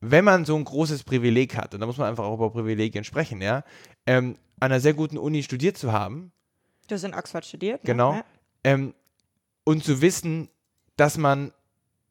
[0.00, 3.04] wenn man so ein großes Privileg hat, und da muss man einfach auch über Privilegien
[3.04, 3.64] sprechen, ja,
[4.06, 6.32] ähm, an einer sehr guten Uni studiert zu haben.
[6.86, 7.84] Du hast in Oxford studiert.
[7.84, 7.86] Ne?
[7.86, 8.14] Genau.
[8.14, 8.24] Ja.
[8.64, 8.94] Ähm,
[9.64, 10.48] und zu wissen,
[10.96, 11.52] dass man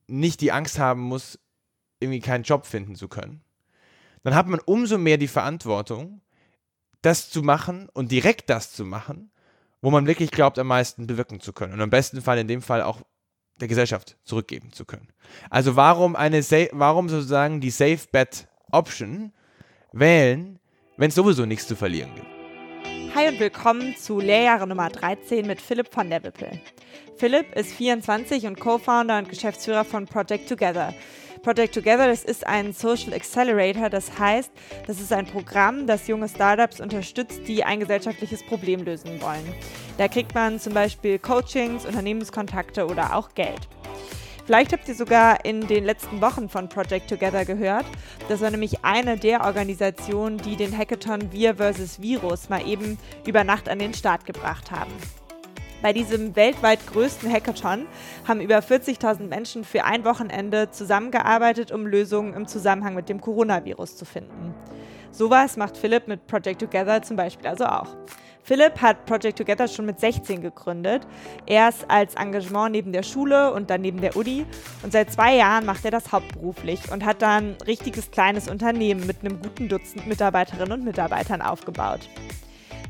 [0.07, 1.39] nicht die Angst haben muss,
[1.99, 3.41] irgendwie keinen Job finden zu können,
[4.23, 6.21] dann hat man umso mehr die Verantwortung,
[7.01, 9.31] das zu machen und direkt das zu machen,
[9.81, 11.73] wo man wirklich glaubt, am meisten bewirken zu können.
[11.73, 13.01] Und im besten Fall in dem Fall auch
[13.59, 15.07] der Gesellschaft zurückgeben zu können.
[15.49, 19.31] Also warum eine warum sozusagen die Safe Bet Option
[19.91, 20.59] wählen,
[20.97, 22.27] wenn es sowieso nichts zu verlieren gibt?
[23.15, 26.61] Hi und willkommen zu Lehrjahre Nummer 13 mit Philipp von der Wippel.
[27.17, 30.93] Philipp ist 24 und Co-Founder und Geschäftsführer von Project Together.
[31.41, 34.51] Project Together, das ist ein Social Accelerator, das heißt,
[34.85, 39.53] das ist ein Programm, das junge Startups unterstützt, die ein gesellschaftliches Problem lösen wollen.
[39.97, 43.67] Da kriegt man zum Beispiel Coachings, Unternehmenskontakte oder auch Geld.
[44.45, 47.85] Vielleicht habt ihr sogar in den letzten Wochen von Project Together gehört.
[48.29, 52.01] Das war nämlich eine der Organisationen, die den Hackathon Wir vs.
[52.01, 54.93] Virus mal eben über Nacht an den Start gebracht haben.
[55.81, 57.85] Bei diesem weltweit größten Hackathon
[58.27, 63.95] haben über 40.000 Menschen für ein Wochenende zusammengearbeitet, um Lösungen im Zusammenhang mit dem Coronavirus
[63.95, 64.55] zu finden.
[65.11, 67.95] Sowas macht Philipp mit Project Together zum Beispiel also auch.
[68.41, 71.05] Philipp hat Project Together schon mit 16 gegründet.
[71.45, 74.45] Erst als Engagement neben der Schule und dann neben der Uni.
[74.83, 79.05] Und seit zwei Jahren macht er das hauptberuflich und hat dann ein richtiges kleines Unternehmen
[79.05, 82.07] mit einem guten Dutzend Mitarbeiterinnen und Mitarbeitern aufgebaut.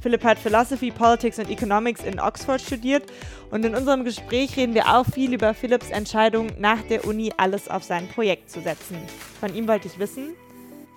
[0.02, 3.04] Philipp hat Philosophy, Politics und Economics in Oxford studiert
[3.50, 7.68] und in unserem Gespräch reden wir auch viel über Philipps Entscheidung, nach der Uni alles
[7.68, 8.98] auf sein Projekt zu setzen.
[9.40, 10.36] Von ihm wollte ich wissen,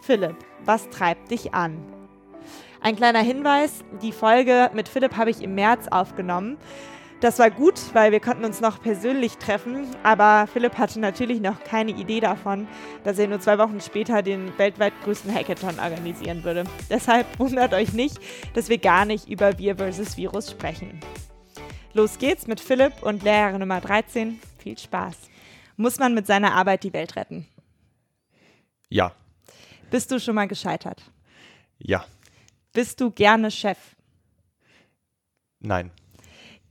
[0.03, 1.79] Philipp, was treibt dich an?
[2.83, 6.57] Ein kleiner Hinweis, die Folge mit Philipp habe ich im März aufgenommen.
[7.21, 11.63] Das war gut, weil wir konnten uns noch persönlich treffen, aber Philipp hatte natürlich noch
[11.65, 12.67] keine Idee davon,
[13.05, 16.65] dass er nur zwei Wochen später den weltweit größten Hackathon organisieren würde.
[16.89, 18.19] Deshalb wundert euch nicht,
[18.55, 20.17] dass wir gar nicht über Wir vs.
[20.17, 20.99] Virus sprechen.
[21.93, 24.41] Los geht's mit Philipp und Lehrer Nummer 13.
[24.57, 25.17] Viel Spaß.
[25.77, 27.47] Muss man mit seiner Arbeit die Welt retten?
[28.89, 29.13] Ja.
[29.91, 31.03] Bist du schon mal gescheitert?
[31.79, 32.07] Ja.
[32.73, 33.79] Bist du gerne Chef?
[35.59, 35.91] Nein.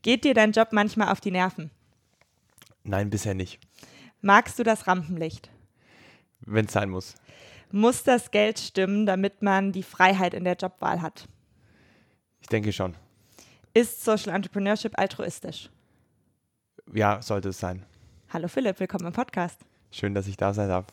[0.02, 1.72] Geht dir dein Job manchmal auf die Nerven?
[2.84, 3.60] Nein, bisher nicht.
[4.22, 5.50] Magst du das Rampenlicht?
[6.42, 7.16] Wenn es sein muss.
[7.72, 11.28] Muss das Geld stimmen, damit man die Freiheit in der Jobwahl hat?
[12.42, 12.96] Ich denke schon.
[13.74, 15.70] Ist Social Entrepreneurship altruistisch?
[16.94, 17.86] Ja, sollte es sein.
[18.30, 19.60] Hallo Philipp, willkommen im Podcast.
[19.92, 20.86] Schön, dass ich da sein darf.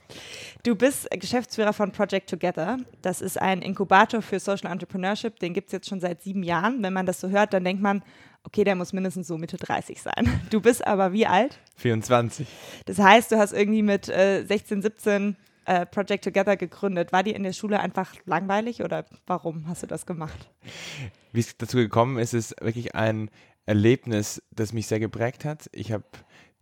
[0.62, 2.78] Du bist Geschäftsführer von Project Together.
[3.02, 5.38] Das ist ein Inkubator für Social Entrepreneurship.
[5.38, 6.82] Den gibt es jetzt schon seit sieben Jahren.
[6.82, 8.02] Wenn man das so hört, dann denkt man,
[8.46, 10.40] okay, der muss mindestens so Mitte 30 sein.
[10.50, 11.58] Du bist aber wie alt?
[11.76, 12.46] 24.
[12.86, 15.36] Das heißt, du hast irgendwie mit äh, 16, 17
[15.66, 17.12] äh, Project Together gegründet.
[17.12, 20.48] War dir in der Schule einfach langweilig oder warum hast du das gemacht?
[21.32, 23.30] Wie es dazu gekommen ist, ist wirklich ein
[23.66, 25.68] Erlebnis, das mich sehr geprägt hat.
[25.72, 26.04] Ich habe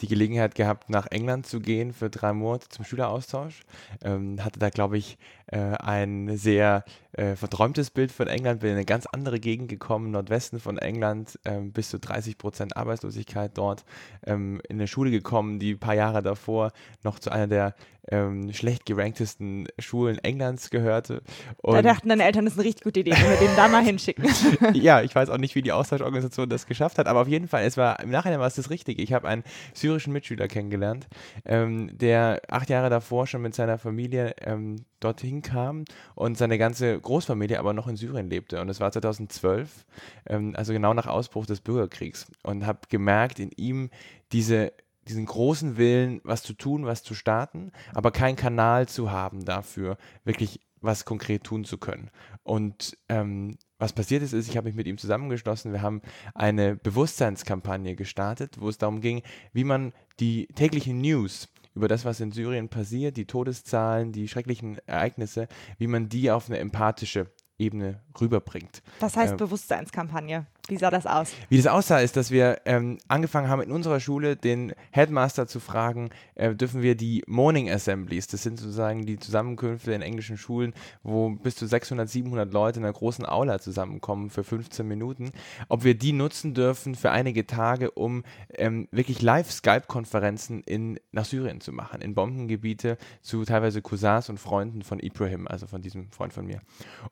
[0.00, 3.62] die Gelegenheit gehabt, nach England zu gehen für drei Monate zum Schüleraustausch.
[4.02, 8.76] Ähm, hatte da, glaube ich, äh, ein sehr äh, verträumtes Bild von England, bin in
[8.76, 13.84] eine ganz andere Gegend gekommen, Nordwesten von England, ähm, bis zu 30 Prozent Arbeitslosigkeit dort,
[14.26, 16.72] ähm, in eine Schule gekommen, die ein paar Jahre davor
[17.02, 17.74] noch zu einer der
[18.10, 21.22] ähm, schlecht geranktesten Schulen Englands gehörte.
[21.62, 23.68] Und da dachten deine Eltern, das ist eine richtig gute Idee, wenn wir den da
[23.68, 24.26] mal hinschicken.
[24.74, 27.64] ja, ich weiß auch nicht, wie die Austauschorganisation das geschafft hat, aber auf jeden Fall,
[27.64, 29.02] es war im Nachhinein war es das Richtige.
[29.02, 31.06] Ich habe einen syrischen Mitschüler kennengelernt,
[31.44, 35.84] ähm, der acht Jahre davor schon mit seiner Familie ähm, dorthin kam
[36.14, 38.60] und seine ganze Großfamilie aber noch in Syrien lebte.
[38.60, 39.86] Und es war 2012,
[40.26, 42.26] ähm, also genau nach Ausbruch des Bürgerkriegs.
[42.42, 43.90] Und habe gemerkt in ihm
[44.32, 44.72] diese
[45.08, 49.98] diesen großen Willen, was zu tun, was zu starten, aber keinen Kanal zu haben dafür,
[50.24, 52.10] wirklich was konkret tun zu können.
[52.42, 55.72] Und ähm, was passiert ist, ist, ich habe mich mit ihm zusammengeschlossen.
[55.72, 56.02] Wir haben
[56.34, 59.22] eine Bewusstseinskampagne gestartet, wo es darum ging,
[59.52, 64.78] wie man die täglichen News über das, was in Syrien passiert, die Todeszahlen, die schrecklichen
[64.86, 65.48] Ereignisse,
[65.78, 68.82] wie man die auf eine empathische Ebene rüberbringt.
[69.00, 70.46] Was heißt äh, Bewusstseinskampagne?
[70.68, 71.30] Wie sah das aus?
[71.50, 75.60] Wie das aussah, ist, dass wir ähm, angefangen haben, in unserer Schule den Headmaster zu
[75.60, 80.72] fragen, äh, dürfen wir die Morning Assemblies, das sind sozusagen die Zusammenkünfte in englischen Schulen,
[81.02, 85.32] wo bis zu 600, 700 Leute in einer großen Aula zusammenkommen für 15 Minuten,
[85.68, 88.24] ob wir die nutzen dürfen für einige Tage, um
[88.54, 90.64] ähm, wirklich Live-Skype-Konferenzen
[91.12, 95.82] nach Syrien zu machen, in Bombengebiete zu teilweise Cousins und Freunden von Ibrahim, also von
[95.82, 96.62] diesem Freund von mir.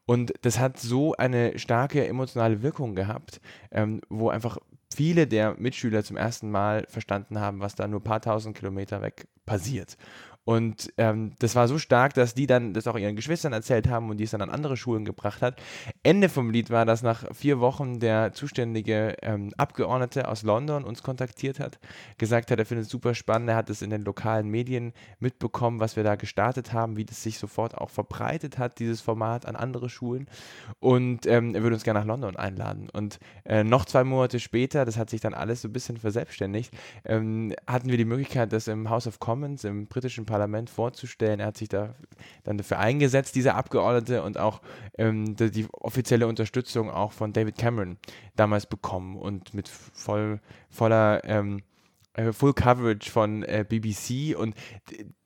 [0.07, 4.59] Und das hat so eine starke emotionale Wirkung gehabt, ähm, wo einfach
[4.95, 9.03] viele der Mitschüler zum ersten Mal verstanden haben, was da nur ein paar tausend Kilometer
[9.03, 9.97] weg passiert.
[10.45, 14.11] Und ähm, das war so stark, dass die dann das auch ihren Geschwistern erzählt haben
[14.11, 15.63] und die es dann an andere Schulen gebracht hat.
[16.03, 21.05] Ende vom Lied war, dass nach vier Wochen der zuständige ähm, Abgeordnete aus London uns
[21.05, 21.79] kontaktiert hat,
[22.19, 25.79] gesagt hat, er findet es super spannend, er hat es in den lokalen Medien mitbekommen,
[25.79, 29.55] was wir da gestartet haben, wie das sich sofort auch verbreitet hat, dieses Format an
[29.55, 30.27] andere Schulen.
[30.81, 32.89] Und ähm, er würde uns gerne nach London einladen.
[32.93, 36.75] Und äh, noch zwei Monate später, das hat sich dann alles so ein bisschen verselbstständigt,
[37.05, 40.32] ähm, hatten wir die Möglichkeit, das im House of Commons, im britischen Parlament
[40.69, 41.41] vorzustellen.
[41.41, 41.95] Er hat sich da
[42.45, 44.61] dann dafür eingesetzt, dieser Abgeordnete, und auch
[44.99, 47.99] ähm, die, die, offizielle Unterstützung auch von David Cameron
[48.37, 50.41] damals bekommen und mit voll,
[50.71, 51.63] voller ähm,
[52.15, 54.55] äh, Full Coverage von äh, BBC und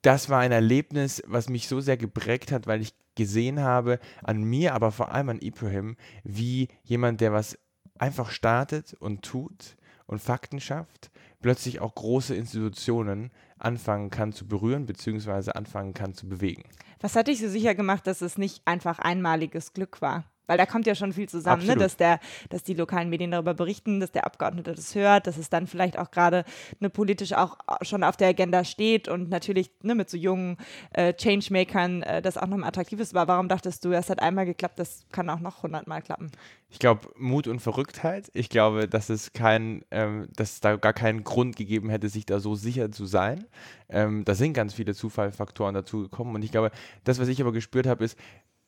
[0.01, 4.43] das war ein Erlebnis, was mich so sehr geprägt hat, weil ich gesehen habe an
[4.43, 7.57] mir, aber vor allem an Ibrahim, wie jemand, der was
[7.97, 9.75] einfach startet und tut
[10.05, 11.11] und Fakten schafft,
[11.41, 15.51] plötzlich auch große Institutionen anfangen kann zu berühren bzw.
[15.51, 16.63] anfangen kann zu bewegen.
[16.99, 20.25] Was hat dich so sicher gemacht, dass es nicht einfach einmaliges Glück war?
[20.47, 21.75] Weil da kommt ja schon viel zusammen, ne?
[21.75, 25.49] dass, der, dass die lokalen Medien darüber berichten, dass der Abgeordnete das hört, dass es
[25.49, 26.45] dann vielleicht auch gerade
[26.79, 30.57] ne, politisch auch schon auf der Agenda steht und natürlich ne, mit so jungen
[30.93, 33.15] äh, Changemakern äh, das auch nochmal attraktiv ist.
[33.15, 36.31] Aber warum dachtest du, es hat einmal geklappt, das kann auch noch hundertmal klappen?
[36.69, 38.29] Ich glaube, Mut und Verrücktheit.
[38.33, 42.25] Ich glaube, dass es kein, ähm, dass es da gar keinen Grund gegeben hätte, sich
[42.25, 43.45] da so sicher zu sein.
[43.89, 46.35] Ähm, da sind ganz viele Zufallfaktoren dazugekommen.
[46.35, 46.71] Und ich glaube,
[47.05, 48.17] das, was ich aber gespürt habe, ist,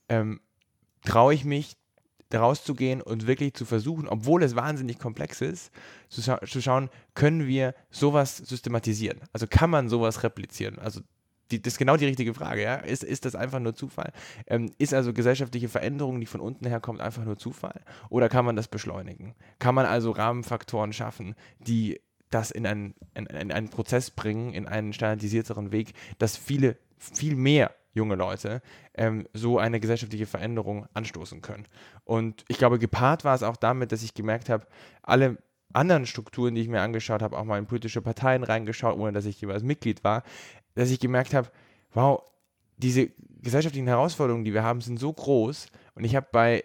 [0.08, 0.40] ähm,
[1.04, 1.76] traue ich mich,
[2.34, 5.72] rauszugehen und wirklich zu versuchen, obwohl es wahnsinnig komplex ist,
[6.10, 9.20] zu, scha zu, schauen, können wir sowas systematisieren?
[9.34, 10.78] Also kann man sowas replizieren?
[10.78, 11.02] Also
[11.52, 12.76] die, das ist genau die richtige Frage, ja?
[12.76, 14.12] Ist, ist das einfach nur Zufall?
[14.46, 17.82] Ähm, ist also gesellschaftliche Veränderung, die von unten her kommt, einfach nur Zufall?
[18.10, 19.34] Oder kann man das beschleunigen?
[19.58, 22.00] Kann man also Rahmenfaktoren schaffen, die
[22.30, 27.36] das in einen, in, in einen Prozess bringen, in einen standardisierteren Weg, dass viele viel
[27.36, 28.62] mehr junge Leute
[28.96, 31.68] ähm, so eine gesellschaftliche Veränderung anstoßen können.
[32.06, 34.66] Und ich glaube, gepaart war es auch damit, dass ich gemerkt habe,
[35.04, 35.38] alle
[35.74, 39.26] anderen Strukturen, die ich mir angeschaut habe, auch mal in politische Parteien reingeschaut, ohne dass
[39.26, 40.24] ich jeweils Mitglied war,
[40.74, 41.50] dass ich gemerkt habe,
[41.94, 42.24] wow,
[42.78, 43.10] diese
[43.42, 46.64] gesellschaftlichen Herausforderungen, die wir haben, sind so groß und ich habe bei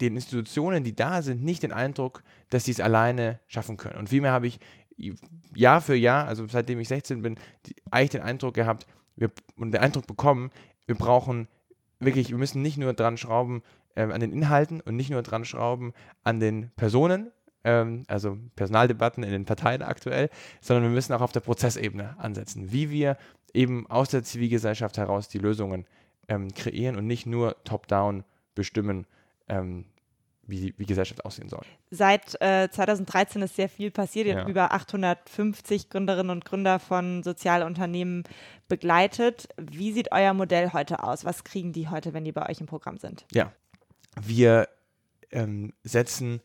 [0.00, 3.98] den Institutionen, die da sind, nicht den Eindruck, dass sie es alleine schaffen können.
[3.98, 4.58] Und vielmehr habe ich
[5.54, 7.38] Jahr für Jahr, also seitdem ich 16 bin,
[7.90, 8.86] eigentlich den Eindruck gehabt,
[9.16, 10.50] wir, und den Eindruck bekommen,
[10.86, 11.48] wir brauchen
[11.98, 13.62] wirklich, wir müssen nicht nur dran schrauben
[13.94, 15.92] äh, an den Inhalten und nicht nur dran schrauben
[16.22, 17.32] an den Personen,
[17.64, 20.30] ähm, also Personaldebatten in den Parteien aktuell,
[20.60, 23.16] sondern wir müssen auch auf der Prozessebene ansetzen, wie wir
[23.52, 25.86] eben aus der Zivilgesellschaft heraus die Lösungen
[26.28, 28.24] ähm, kreieren und nicht nur top-down
[28.54, 29.06] bestimmen,
[29.48, 29.86] ähm,
[30.46, 31.62] wie, wie Gesellschaft aussehen soll.
[31.90, 34.26] Seit äh, 2013 ist sehr viel passiert.
[34.26, 34.40] Ihr ja.
[34.40, 38.24] habt über 850 Gründerinnen und Gründer von Sozialunternehmen
[38.68, 39.48] begleitet.
[39.56, 41.24] Wie sieht euer Modell heute aus?
[41.24, 43.26] Was kriegen die heute, wenn die bei euch im Programm sind?
[43.32, 43.52] Ja,
[44.20, 44.68] wir
[45.30, 46.40] ähm, setzen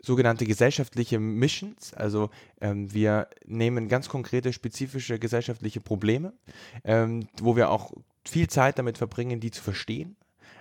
[0.00, 1.92] sogenannte gesellschaftliche Missions.
[1.94, 2.30] Also
[2.60, 6.32] ähm, wir nehmen ganz konkrete, spezifische gesellschaftliche Probleme,
[6.84, 7.92] ähm, wo wir auch
[8.24, 10.16] viel Zeit damit verbringen, die zu verstehen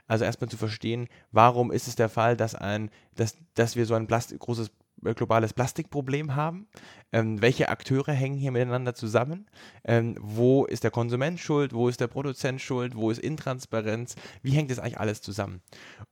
[0.07, 3.93] also erstmal zu verstehen, warum ist es der Fall, dass, ein, dass, dass wir so
[3.93, 4.71] ein Plastik, großes
[5.03, 6.67] äh, globales Plastikproblem haben.
[7.11, 9.47] Ähm, welche Akteure hängen hier miteinander zusammen?
[9.83, 11.73] Ähm, wo ist der Konsument schuld?
[11.73, 12.95] Wo ist der Produzent schuld?
[12.95, 14.15] Wo ist Intransparenz?
[14.41, 15.61] Wie hängt das eigentlich alles zusammen?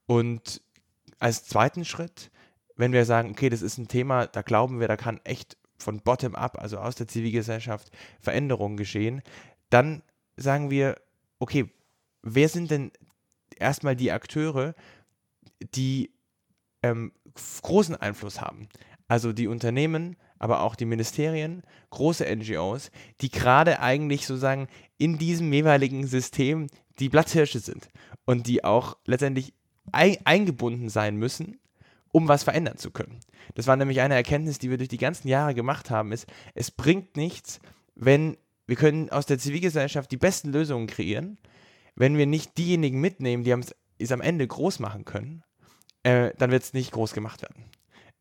[0.05, 0.61] Und
[1.19, 2.31] als zweiten Schritt,
[2.75, 6.01] wenn wir sagen, okay, das ist ein Thema, da glauben wir, da kann echt von
[6.01, 9.21] bottom-up, also aus der Zivilgesellschaft, Veränderungen geschehen,
[9.69, 10.03] dann
[10.37, 10.95] sagen wir,
[11.39, 11.69] okay,
[12.21, 12.91] wer sind denn
[13.59, 14.75] erstmal die Akteure,
[15.73, 16.11] die
[16.83, 17.11] ähm,
[17.61, 18.67] großen Einfluss haben.
[19.07, 25.51] Also die Unternehmen, aber auch die Ministerien, große NGOs, die gerade eigentlich sozusagen in diesem
[25.51, 26.67] jeweiligen System
[26.99, 27.89] die Platzhirsche sind
[28.25, 29.53] und die auch letztendlich
[29.91, 31.59] ein eingebunden sein müssen,
[32.11, 33.19] um was verändern zu können.
[33.53, 36.71] Das war nämlich eine Erkenntnis, die wir durch die ganzen Jahre gemacht haben, ist, es
[36.71, 37.59] bringt nichts,
[37.95, 41.37] wenn wir können aus der Zivilgesellschaft die besten Lösungen kreieren,
[41.95, 43.55] wenn wir nicht diejenigen mitnehmen, die
[43.99, 45.43] es am Ende groß machen können,
[46.03, 47.65] äh, dann wird es nicht groß gemacht werden.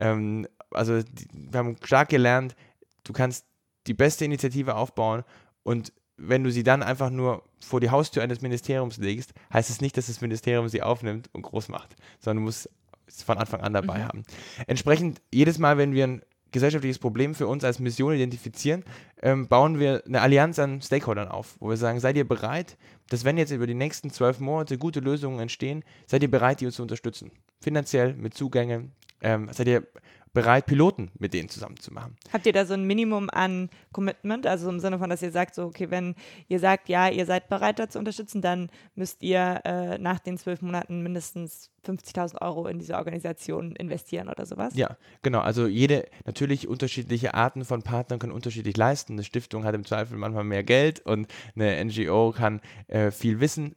[0.01, 2.57] Ähm, also die, wir haben stark gelernt,
[3.05, 3.47] du kannst
[3.87, 5.25] die beste Initiative aufbauen
[5.63, 9.81] und wenn du sie dann einfach nur vor die Haustür eines Ministeriums legst, heißt es
[9.81, 12.71] nicht, dass das Ministerium sie aufnimmt und groß macht, sondern du musst
[13.07, 14.05] es von Anfang an dabei mhm.
[14.05, 14.23] haben.
[14.67, 16.23] Entsprechend, jedes Mal, wenn wir ein
[16.55, 18.85] gesellschaftliches Problem für uns als Mission identifizieren,
[19.21, 22.79] ähm, bauen wir eine Allianz an Stakeholdern auf, wo wir sagen, seid ihr bereit,
[23.11, 26.67] dass wenn jetzt über die nächsten zwölf Monate gute Lösungen entstehen, seid ihr bereit, die
[26.67, 27.33] uns zu unterstützen?
[27.61, 29.83] Finanziell, mit Zugängen, ähm, seid ihr
[30.35, 32.17] bereit, Piloten mit denen zusammen zu machen.
[32.33, 34.47] Habt ihr da so ein Minimum an Commitment?
[34.47, 36.15] Also im Sinne von, dass ihr sagt, so, okay, wenn
[36.49, 40.37] ihr sagt, ja, ihr seid bereit, da zu unterstützen, dann müsst ihr äh, nach den
[40.37, 44.75] zwölf Monaten mindestens 50.000 Euro in diese Organisation investieren oder sowas?
[44.75, 45.41] Ja, genau.
[45.41, 49.15] Also jede, natürlich unterschiedliche Arten von Partnern können unterschiedlich leisten.
[49.15, 53.77] Eine Stiftung hat im Zweifel manchmal mehr Geld und eine NGO kann äh, viel Wissen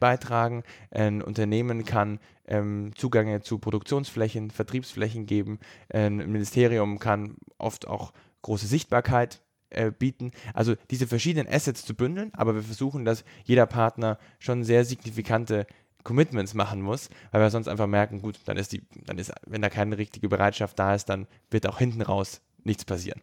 [0.00, 0.62] beitragen.
[0.90, 5.58] Ein Unternehmen kann ähm, Zugänge zu Produktionsflächen, Vertriebsflächen geben.
[5.92, 8.12] Ein Ministerium kann oft auch
[8.42, 9.40] große Sichtbarkeit
[9.70, 10.32] äh, bieten.
[10.54, 15.66] Also diese verschiedenen Assets zu bündeln, aber wir versuchen, dass jeder Partner schon sehr signifikante
[16.04, 19.60] Commitments machen muss, weil wir sonst einfach merken, gut, dann ist die, dann ist, wenn
[19.60, 23.20] da keine richtige Bereitschaft da ist, dann wird auch hinten raus nichts passieren.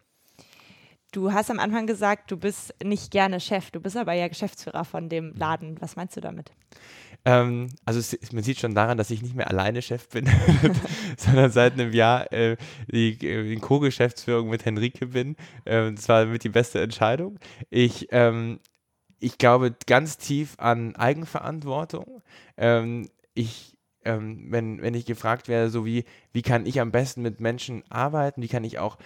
[1.12, 4.84] Du hast am Anfang gesagt, du bist nicht gerne Chef, du bist aber ja Geschäftsführer
[4.84, 5.80] von dem Laden.
[5.80, 6.52] Was meinst du damit?
[7.24, 10.28] Ähm, also es, man sieht schon daran, dass ich nicht mehr alleine Chef bin,
[11.16, 12.56] sondern seit einem Jahr äh,
[12.90, 15.36] die, äh, in Co-Geschäftsführung mit Henrike bin.
[15.64, 17.38] Äh, das war mit die beste Entscheidung.
[17.70, 18.60] Ich, ähm,
[19.18, 22.22] ich glaube ganz tief an Eigenverantwortung.
[22.56, 27.22] Ähm, ich ähm, wenn, wenn ich gefragt werde, so wie, wie kann ich am besten
[27.22, 28.98] mit Menschen arbeiten, wie kann ich auch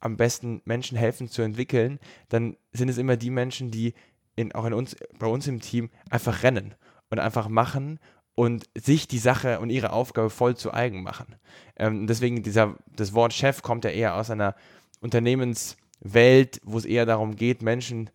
[0.00, 1.98] am besten Menschen helfen zu entwickeln,
[2.28, 3.94] dann sind es immer die Menschen, die
[4.34, 6.74] in, auch in uns, bei uns im Team einfach rennen
[7.10, 7.98] und einfach machen
[8.34, 11.36] und sich die Sache und ihre Aufgabe voll zu eigen machen.
[11.76, 14.54] Ähm, deswegen dieser, das Wort Chef kommt ja eher aus einer
[15.00, 18.10] Unternehmenswelt, wo es eher darum geht, Menschen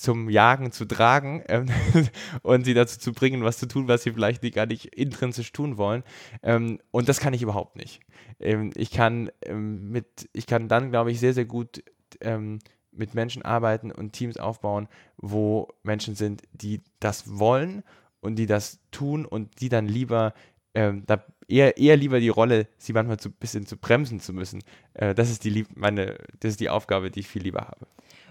[0.00, 1.66] zum Jagen zu tragen ähm,
[2.42, 5.76] und sie dazu zu bringen, was zu tun, was sie vielleicht gar nicht intrinsisch tun
[5.76, 6.04] wollen.
[6.42, 8.00] Ähm, und das kann ich überhaupt nicht.
[8.38, 11.84] Ähm, ich, kann, ähm, mit, ich kann dann, glaube ich, sehr, sehr gut
[12.22, 12.60] ähm,
[12.92, 14.88] mit Menschen arbeiten und Teams aufbauen,
[15.18, 17.82] wo Menschen sind, die das wollen
[18.20, 20.32] und die das tun und die dann lieber
[20.74, 24.62] ähm, da eher, eher lieber die Rolle, sie manchmal ein bisschen zu bremsen zu müssen.
[24.94, 27.86] Äh, das, ist die, meine, das ist die Aufgabe, die ich viel lieber habe.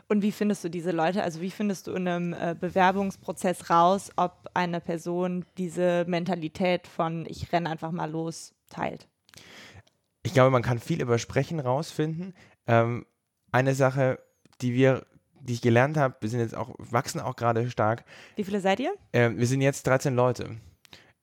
[0.09, 1.23] Und wie findest du diese Leute?
[1.23, 7.25] Also wie findest du in einem äh, Bewerbungsprozess raus, ob eine Person diese Mentalität von
[7.27, 9.07] ich renne einfach mal los teilt?
[10.23, 12.33] Ich glaube, man kann viel über Sprechen rausfinden.
[12.65, 13.05] Ähm,
[13.51, 14.19] eine Sache,
[14.61, 15.05] die wir
[15.41, 18.03] die ich gelernt habe, wir sind jetzt auch, wachsen auch gerade stark.
[18.35, 18.93] Wie viele seid ihr?
[19.13, 20.57] Ähm, wir sind jetzt 13 Leute.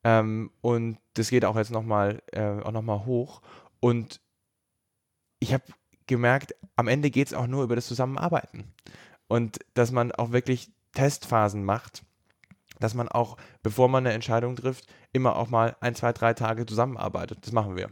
[0.03, 3.41] Ähm, und das geht auch jetzt nochmal äh, noch hoch.
[3.79, 4.19] Und
[5.39, 5.63] ich habe
[6.07, 8.73] gemerkt, am Ende geht es auch nur über das Zusammenarbeiten.
[9.27, 12.03] Und dass man auch wirklich Testphasen macht,
[12.79, 16.65] dass man auch, bevor man eine Entscheidung trifft, immer auch mal ein, zwei, drei Tage
[16.65, 17.39] zusammenarbeitet.
[17.41, 17.89] Das machen wir.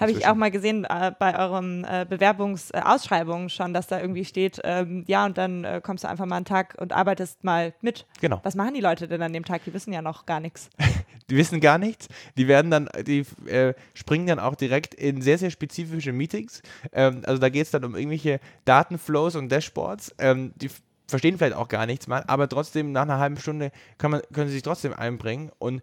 [0.00, 4.24] Habe ich auch mal gesehen äh, bei euren äh, Bewerbungsausschreibungen äh, schon, dass da irgendwie
[4.24, 7.74] steht, ähm, ja, und dann äh, kommst du einfach mal einen Tag und arbeitest mal
[7.80, 8.06] mit.
[8.20, 8.40] Genau.
[8.44, 9.64] Was machen die Leute denn an dem Tag?
[9.64, 10.70] Die wissen ja noch gar nichts.
[11.30, 12.08] die wissen gar nichts.
[12.36, 16.62] Die werden dann, die äh, springen dann auch direkt in sehr, sehr spezifische Meetings.
[16.92, 20.14] Ähm, also da geht es dann um irgendwelche Datenflows und Dashboards.
[20.18, 20.70] Ähm, die
[21.06, 24.54] verstehen vielleicht auch gar nichts mal, aber trotzdem nach einer halben Stunde man, können sie
[24.54, 25.82] sich trotzdem einbringen und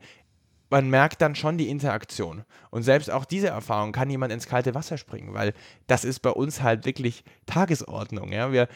[0.70, 2.44] man merkt dann schon die Interaktion.
[2.72, 5.54] Und selbst auch diese Erfahrung kann jemand ins kalte Wasser springen, weil
[5.88, 8.32] das ist bei uns halt wirklich Tagesordnung.
[8.32, 8.52] Ja?
[8.52, 8.68] Wir,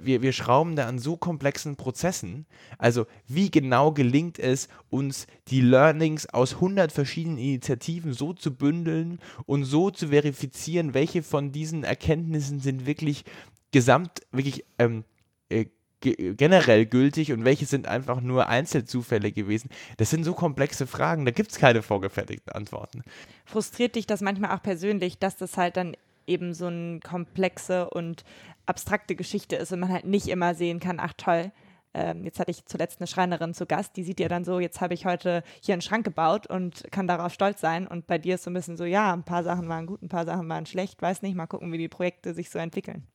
[0.00, 2.46] wir, wir schrauben da an so komplexen Prozessen.
[2.78, 9.20] Also wie genau gelingt es uns, die Learnings aus 100 verschiedenen Initiativen so zu bündeln
[9.46, 13.24] und so zu verifizieren, welche von diesen Erkenntnissen sind wirklich
[13.70, 15.04] gesamt, wirklich ähm,
[15.48, 15.66] äh,
[16.14, 19.70] generell gültig und welche sind einfach nur Einzelzufälle gewesen?
[19.96, 23.02] Das sind so komplexe Fragen, da gibt es keine vorgefertigten Antworten.
[23.44, 25.96] Frustriert dich das manchmal auch persönlich, dass das halt dann
[26.26, 28.24] eben so eine komplexe und
[28.66, 31.52] abstrakte Geschichte ist und man halt nicht immer sehen kann, ach toll,
[31.96, 34.82] ähm, jetzt hatte ich zuletzt eine Schreinerin zu Gast, die sieht ja dann so, jetzt
[34.82, 37.86] habe ich heute hier einen Schrank gebaut und kann darauf stolz sein.
[37.86, 40.10] Und bei dir ist so ein bisschen so, ja, ein paar Sachen waren gut, ein
[40.10, 43.06] paar Sachen waren schlecht, weiß nicht, mal gucken, wie die Projekte sich so entwickeln.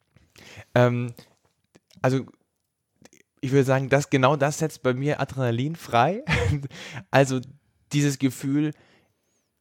[0.74, 1.13] Ähm,
[2.01, 2.25] also
[3.41, 6.24] ich würde sagen, dass genau das setzt bei mir Adrenalin frei.
[7.12, 7.41] also
[7.91, 8.71] dieses Gefühl,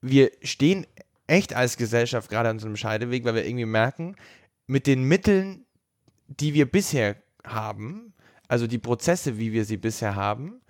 [0.03, 0.87] wir stehen
[1.27, 4.17] echt als Gesellschaft gerade an so einem Scheideweg, weil wir irgendwie merken,
[4.67, 5.65] mit den Mitteln,
[6.27, 8.13] die wir bisher haben,
[8.49, 10.61] also die Prozesse, wie wir sie bisher haben,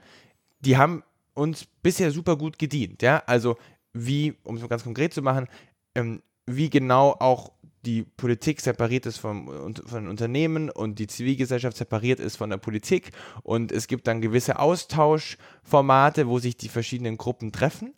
[0.60, 1.02] die haben
[1.34, 3.02] uns bisher super gut gedient.
[3.02, 3.22] Ja?
[3.26, 3.56] Also
[3.92, 5.48] wie, um es ganz konkret zu machen,
[5.94, 7.52] ähm, wie genau auch
[7.86, 13.12] die Politik separiert ist vom, von Unternehmen und die Zivilgesellschaft separiert ist von der Politik
[13.42, 17.94] und es gibt dann gewisse Austauschformate, wo sich die verschiedenen Gruppen treffen.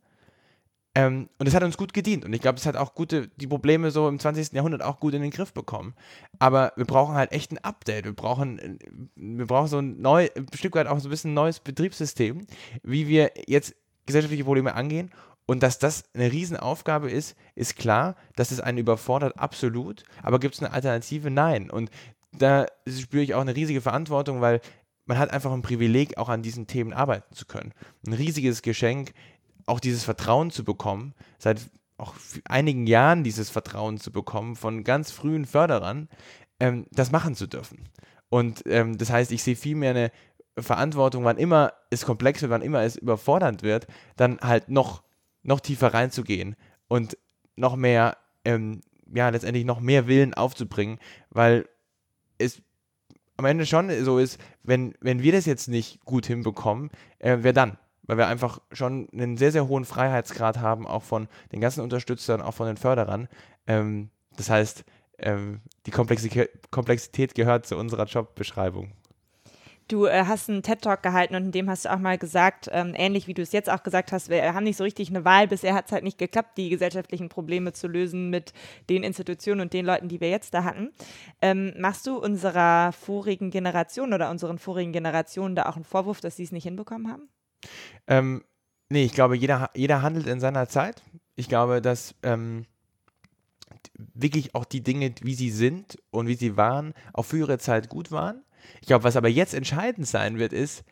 [0.95, 3.47] Ähm, und es hat uns gut gedient und ich glaube, es hat auch gute, die
[3.47, 4.53] Probleme so im 20.
[4.53, 5.95] Jahrhundert auch gut in den Griff bekommen.
[6.39, 8.05] Aber wir brauchen halt echt ein Update.
[8.05, 8.79] Wir brauchen,
[9.17, 12.47] wir brauchen so ein neu, ein Stück weit auch so ein bisschen neues Betriebssystem,
[12.83, 13.75] wie wir jetzt
[14.05, 15.11] gesellschaftliche Probleme angehen
[15.53, 20.03] Und dass das eine Riesenaufgabe ist, ist klar, dass es einen überfordert, absolut.
[20.23, 21.31] Aber gibt es eine Alternative?
[21.31, 21.71] Nein.
[21.71, 21.91] Und
[22.33, 24.63] da spüre ich auch eine riesige Verantwortung, weil
[25.05, 27.75] man hat einfach ein Privileg, auch an diesen Themen arbeiten zu können.
[28.07, 29.13] Ein riesiges Geschenk,
[29.67, 31.61] auch dieses Vertrauen zu bekommen, seit
[31.99, 36.09] auch einigen Jahren dieses Vertrauen zu bekommen von ganz frühen Förderern,
[36.61, 37.91] ähm, das machen zu dürfen.
[38.31, 40.13] Und ähm, das heißt, ich sehe vielmehr eine
[40.59, 45.03] Verantwortung, wann immer es komplex wird, wann immer es überfordernd wird, dann halt noch,
[45.43, 46.57] noch tiefer reinzugehen
[46.89, 47.17] und
[47.57, 48.81] noch mehr, ähm,
[49.13, 50.99] ja, letztendlich noch mehr Willen aufzubringen,
[51.31, 51.69] weil
[52.39, 52.63] es
[53.37, 57.53] am Ende schon so ist, wenn, wenn wir das jetzt nicht gut hinbekommen, äh, wer
[57.53, 57.79] dann?
[58.05, 62.43] Weil wir einfach schon einen sehr, sehr hohen Freiheitsgrad haben, auch von den ganzen Unterstützern,
[62.43, 63.29] auch von den Förderern.
[63.67, 64.85] Ähm, das heißt,
[65.19, 68.93] ähm, die Komplexität, Komplexität gehört zu unserer Jobbeschreibung.
[69.93, 72.95] Du äh, hast einen TED-Talk gehalten und in dem hast du auch mal gesagt, ähm,
[72.97, 75.49] ähnlich wie du es jetzt auch gesagt hast, wir haben nicht so richtig eine Wahl,
[75.49, 78.55] bisher hat es halt nicht geklappt, die gesellschaftlichen Probleme zu lösen mit
[78.89, 80.93] den Institutionen und den Leuten, die wir jetzt da hatten.
[81.43, 86.37] Ähm, machst du unserer vorigen Generation oder unseren vorigen Generationen da auch einen Vorwurf, dass
[86.37, 87.29] sie es nicht hinbekommen haben?
[88.07, 88.45] Ähm,
[88.89, 91.03] nee, ich glaube, jeder, jeder handelt in seiner Zeit.
[91.37, 92.65] Ich glaube, dass ähm,
[93.99, 97.91] wirklich auch die Dinge, wie sie sind und wie sie waren, auch für ihre Zeit
[97.91, 98.43] gut waren.
[98.81, 100.85] Ich glaube, was aber jetzt entscheidend sein wird, ist,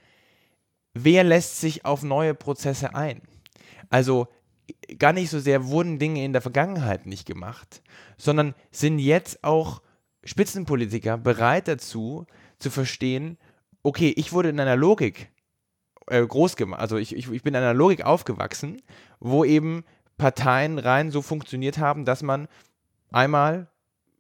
[0.94, 3.22] wer lässt sich auf neue Prozesse ein?
[3.88, 4.28] Also
[4.98, 7.82] gar nicht so sehr wurden Dinge in der Vergangenheit nicht gemacht,
[8.16, 9.82] sondern sind jetzt auch
[10.24, 12.26] Spitzenpolitiker bereit dazu,
[12.58, 13.38] zu verstehen,
[13.82, 15.30] okay, ich wurde in einer Logik
[16.06, 18.82] äh, groß gemacht, also ich, ich, ich bin in einer Logik aufgewachsen,
[19.18, 19.84] wo eben
[20.18, 22.48] Parteien rein so funktioniert haben, dass man
[23.10, 23.68] einmal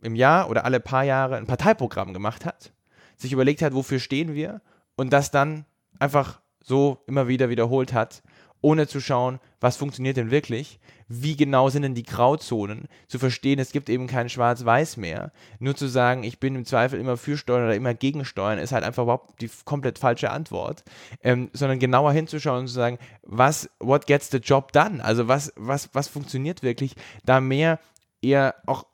[0.02, 2.72] im Jahr oder alle paar Jahre ein Parteiprogramm gemacht hat,
[3.20, 4.60] sich überlegt hat, wofür stehen wir
[4.96, 5.64] und das dann
[5.98, 8.22] einfach so immer wieder wiederholt hat,
[8.62, 13.58] ohne zu schauen, was funktioniert denn wirklich, wie genau sind denn die Grauzonen, zu verstehen,
[13.58, 15.32] es gibt eben kein Schwarz-Weiß mehr.
[15.58, 18.72] Nur zu sagen, ich bin im Zweifel immer für Steuern oder immer gegen Steuern, ist
[18.72, 20.84] halt einfach überhaupt die komplett falsche Antwort,
[21.22, 25.02] ähm, sondern genauer hinzuschauen und zu sagen, was, what gets the job done?
[25.02, 27.80] Also was, was, was funktioniert wirklich, da mehr
[28.22, 28.84] eher auch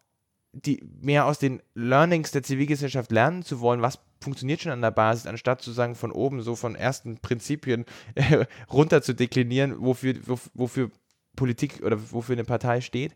[0.52, 4.90] die mehr aus den Learnings der Zivilgesellschaft lernen zu wollen, was funktioniert schon an der
[4.90, 10.14] Basis, anstatt zu sagen, von oben so von ersten Prinzipien äh, runter zu deklinieren, wofür,
[10.54, 10.90] wofür
[11.34, 13.14] Politik oder wofür eine Partei steht.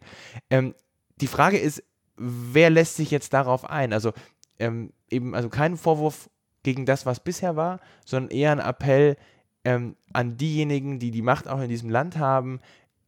[0.50, 0.74] Ähm,
[1.20, 1.82] die Frage ist,
[2.16, 3.92] wer lässt sich jetzt darauf ein?
[3.92, 4.12] Also
[4.58, 6.30] ähm, eben, also kein Vorwurf
[6.62, 9.16] gegen das, was bisher war, sondern eher ein Appell
[9.64, 12.60] ähm, an diejenigen, die die Macht auch in diesem Land haben,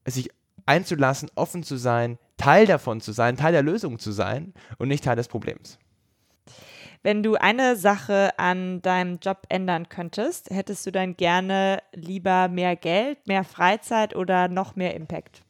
[0.07, 0.31] sich
[0.67, 5.05] einzulassen, offen zu sein, Teil davon zu sein, Teil der Lösung zu sein und nicht
[5.05, 5.79] Teil des Problems.
[7.05, 12.77] Wenn du eine Sache an deinem Job ändern könntest, hättest du dann gerne lieber mehr
[12.77, 15.43] Geld, mehr Freizeit oder noch mehr Impact?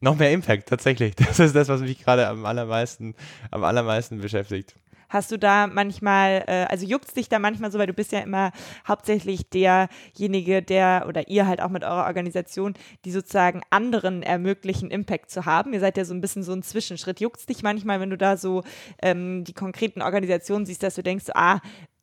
[0.00, 1.14] Noch mehr Impact, tatsächlich.
[1.16, 3.16] Das ist das, was mich gerade am allermeisten,
[3.50, 4.76] am allermeisten beschäftigt.
[5.12, 8.20] Hast du da manchmal, äh, also juckt dich da manchmal so, weil du bist ja
[8.20, 8.50] immer
[8.88, 12.72] hauptsächlich derjenige, der oder ihr halt auch mit eurer Organisation,
[13.04, 15.74] die sozusagen anderen ermöglichen, Impact zu haben.
[15.74, 17.20] Ihr seid ja so ein bisschen so ein Zwischenschritt.
[17.20, 18.62] Juckt dich manchmal, wenn du da so
[19.02, 21.60] ähm, die konkreten Organisationen siehst, dass du denkst, ah,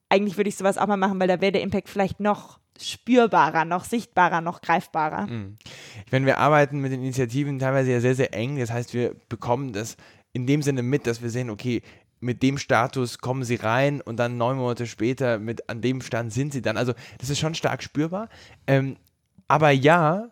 [0.08, 3.66] eigentlich würde ich sowas auch mal machen, weil da wäre der Impact vielleicht noch spürbarer,
[3.66, 5.26] noch sichtbarer, noch greifbarer.
[5.26, 5.58] Mhm.
[6.06, 8.60] Ich meine, wir arbeiten mit den Initiativen teilweise ja sehr, sehr eng.
[8.60, 9.98] Das heißt, wir bekommen das
[10.32, 11.82] in dem Sinne mit, dass wir sehen, okay,
[12.20, 16.34] mit dem Status kommen sie rein und dann neun Monate später mit an dem Stand
[16.34, 16.78] sind sie dann.
[16.78, 18.30] Also das ist schon stark spürbar.
[18.68, 18.98] Ähm,
[19.48, 20.30] aber ja,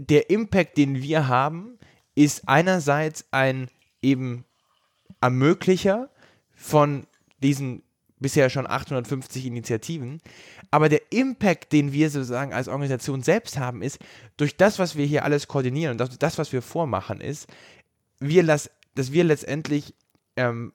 [0.00, 1.78] der Impact, den wir haben,
[2.14, 3.68] ist einerseits ein
[4.02, 4.44] eben
[5.20, 6.10] Ermöglicher
[6.54, 7.06] von
[7.42, 7.82] diesen
[8.18, 10.20] bisher schon 850 Initiativen.
[10.70, 13.98] Aber der Impact, den wir sozusagen als Organisation selbst haben, ist,
[14.36, 17.46] durch das, was wir hier alles koordinieren und das, was wir vormachen, ist,
[18.18, 19.94] wir las, dass wir letztendlich
[20.36, 20.72] ähm,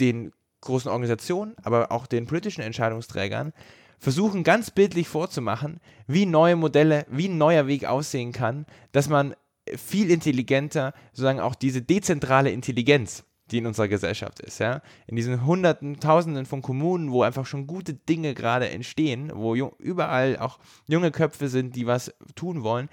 [0.00, 3.52] den großen Organisationen, aber auch den politischen Entscheidungsträgern
[3.98, 9.34] versuchen ganz bildlich vorzumachen, wie neue Modelle, wie ein neuer Weg aussehen kann, dass man
[9.76, 15.44] viel intelligenter sozusagen auch diese dezentrale Intelligenz, die in unserer Gesellschaft ist, ja, in diesen
[15.44, 21.10] Hunderten, Tausenden von Kommunen, wo einfach schon gute Dinge gerade entstehen, wo überall auch junge
[21.10, 22.88] Köpfe sind, die was tun wollen,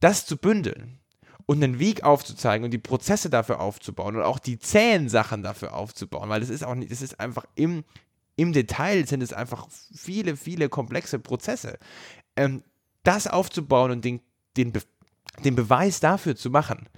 [0.00, 0.98] das zu bündeln
[1.46, 5.74] und einen Weg aufzuzeigen und die Prozesse dafür aufzubauen und auch die zähen Sachen dafür
[5.74, 7.84] aufzubauen, weil das ist auch nicht, das ist einfach im,
[8.34, 11.78] im Detail sind es einfach viele, viele komplexe Prozesse.
[12.34, 12.62] Ähm,
[13.04, 14.20] das aufzubauen und den,
[14.56, 14.82] den, Be
[15.44, 16.88] den Beweis dafür zu machen,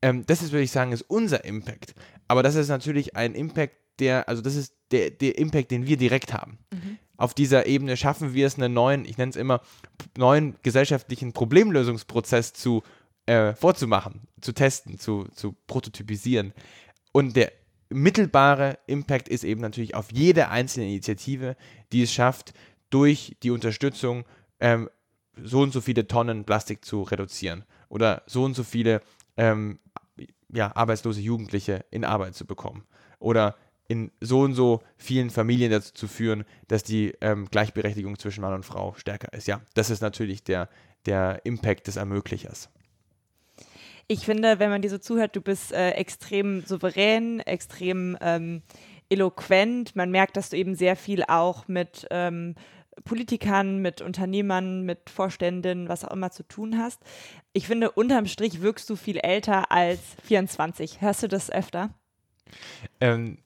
[0.00, 1.94] ähm, das ist, würde ich sagen, ist unser Impact.
[2.28, 5.96] Aber das ist natürlich ein Impact, der, also das ist der, der Impact, den wir
[5.96, 6.58] direkt haben.
[6.72, 6.98] Mhm.
[7.16, 9.60] auf dieser Ebene schaffen wir es, einen neuen, ich nenne es immer,
[10.16, 12.82] neuen gesellschaftlichen Problemlösungsprozess zu
[13.28, 16.54] äh, vorzumachen, zu testen, zu, zu prototypisieren.
[17.12, 17.52] Und der
[17.90, 21.56] mittelbare Impact ist eben natürlich auf jede einzelne Initiative,
[21.92, 22.54] die es schafft,
[22.90, 24.24] durch die Unterstützung
[24.60, 24.88] ähm,
[25.42, 29.02] so und so viele Tonnen Plastik zu reduzieren oder so und so viele
[29.36, 29.78] ähm,
[30.48, 32.84] ja, arbeitslose Jugendliche in Arbeit zu bekommen
[33.18, 33.56] oder
[33.88, 38.54] in so und so vielen Familien dazu zu führen, dass die ähm, Gleichberechtigung zwischen Mann
[38.54, 39.46] und Frau stärker ist.
[39.46, 40.68] Ja, das ist natürlich der,
[41.04, 42.70] der Impact des Ermöglichers.
[44.08, 48.62] Ich finde, wenn man dir so zuhört, du bist äh, extrem souverän, extrem ähm,
[49.10, 49.94] eloquent.
[49.94, 52.54] Man merkt, dass du eben sehr viel auch mit ähm,
[53.04, 57.02] Politikern, mit Unternehmern, mit Vorständen, was auch immer zu tun hast.
[57.52, 61.02] Ich finde, unterm Strich wirkst du viel älter als 24.
[61.02, 61.90] Hörst du das öfter?
[63.00, 63.38] Ähm,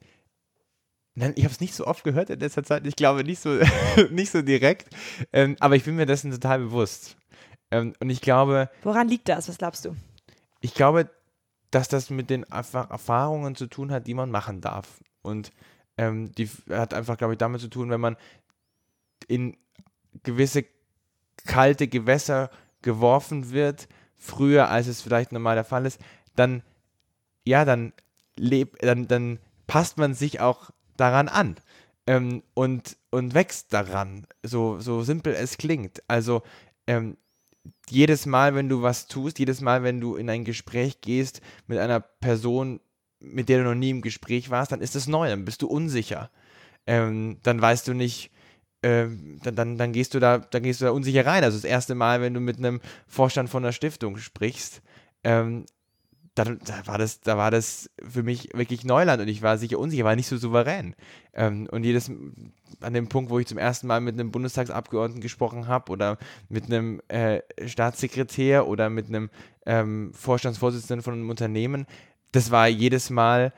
[1.14, 2.86] Nein, ich habe es nicht so oft gehört in letzter Zeit.
[2.86, 3.58] Ich glaube nicht so,
[4.10, 4.94] nicht so direkt.
[5.32, 7.16] Ähm, aber ich bin mir dessen total bewusst.
[7.70, 8.70] Ähm, und ich glaube.
[8.82, 9.48] Woran liegt das?
[9.48, 9.94] Was glaubst du?
[10.62, 11.10] Ich glaube,
[11.70, 15.02] dass das mit den Erfahrungen zu tun hat, die man machen darf.
[15.22, 15.50] Und
[15.98, 18.16] ähm, die hat einfach, glaube ich, damit zu tun, wenn man
[19.26, 19.56] in
[20.22, 20.64] gewisse
[21.46, 22.50] kalte Gewässer
[22.82, 26.00] geworfen wird, früher als es vielleicht normal der Fall ist,
[26.36, 26.62] dann,
[27.44, 27.92] ja, dann,
[28.36, 31.56] leb, dann, dann passt man sich auch daran an
[32.06, 36.02] ähm, und, und wächst daran, so, so simpel es klingt.
[36.08, 36.42] Also
[36.86, 37.16] ähm,
[37.88, 41.78] jedes Mal, wenn du was tust, jedes Mal, wenn du in ein Gespräch gehst mit
[41.78, 42.80] einer Person,
[43.20, 45.68] mit der du noch nie im Gespräch warst, dann ist es neu, dann bist du
[45.68, 46.30] unsicher.
[46.86, 48.30] Ähm, dann weißt du nicht,
[48.82, 51.44] ähm, dann, dann, dann, gehst du da, dann gehst du da unsicher rein.
[51.44, 54.82] Also das erste Mal, wenn du mit einem Vorstand von einer Stiftung sprichst,
[55.22, 55.66] ähm,
[56.34, 59.78] da, da, war das, da war das für mich wirklich Neuland und ich war sicher
[59.78, 60.94] unsicher, war nicht so souverän.
[61.34, 62.10] Ähm, und jedes,
[62.80, 66.18] an dem Punkt, wo ich zum ersten Mal mit einem Bundestagsabgeordneten gesprochen habe oder
[66.48, 69.30] mit einem äh, Staatssekretär oder mit einem
[69.66, 71.86] ähm, Vorstandsvorsitzenden von einem Unternehmen,
[72.32, 73.52] das war jedes Mal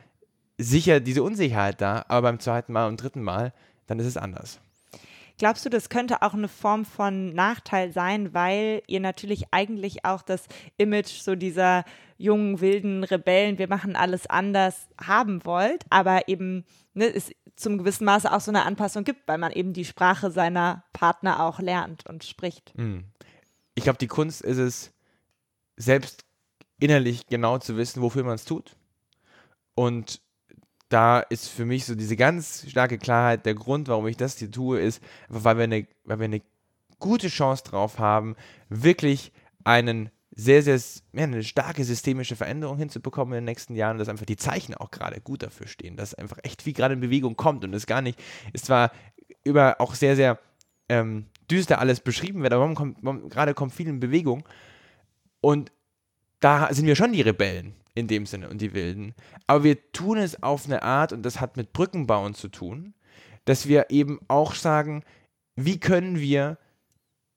[0.59, 3.53] sicher diese Unsicherheit da, aber beim zweiten Mal und dritten Mal,
[3.87, 4.61] dann ist es anders.
[5.38, 10.23] Glaubst du, das könnte auch eine Form von Nachteil sein, weil ihr natürlich eigentlich auch
[10.23, 11.85] das Image so dieser
[12.16, 18.05] jungen, wilden Rebellen, wir machen alles anders haben wollt, aber eben ne, es zum gewissen
[18.05, 22.07] Maße auch so eine Anpassung gibt, weil man eben die Sprache seiner Partner auch lernt
[22.07, 22.73] und spricht.
[22.77, 23.05] Hm.
[23.75, 24.92] Ich glaube, die Kunst ist es,
[25.77, 26.25] selbst
[26.79, 28.77] innerlich genau zu wissen, wofür man es tut.
[29.75, 30.20] Und
[30.88, 34.51] da ist für mich so diese ganz starke Klarheit, der Grund, warum ich das hier
[34.51, 36.42] tue, ist, weil wir eine, weil wir eine
[36.99, 38.37] gute Chance drauf haben,
[38.68, 39.33] wirklich
[39.64, 40.81] einen sehr, sehr,
[41.12, 44.90] ja, eine starke systemische Veränderung hinzubekommen in den nächsten Jahren, dass einfach die Zeichen auch
[44.90, 48.03] gerade gut dafür stehen, dass einfach echt viel gerade in Bewegung kommt und es gar
[48.03, 48.20] nicht,
[48.53, 48.90] ist zwar
[49.44, 50.38] über auch sehr, sehr
[50.88, 52.75] ähm, düster alles beschrieben wird, aber
[53.29, 54.44] gerade kommt viel in Bewegung
[55.40, 55.70] und
[56.40, 59.14] da sind wir schon die Rebellen in dem Sinne und die Wilden.
[59.46, 62.94] Aber wir tun es auf eine Art, und das hat mit Brückenbauen zu tun,
[63.44, 65.04] dass wir eben auch sagen,
[65.57, 66.59] wie können wir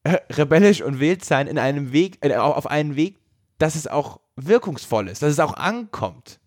[0.29, 3.17] rebellisch und wild sein in einem Weg, äh, auf einen Weg,
[3.57, 6.39] dass es auch wirkungsvoll ist, dass es auch ankommt.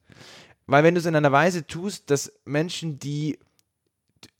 [0.67, 3.39] Weil wenn du es in einer Weise tust, dass Menschen, die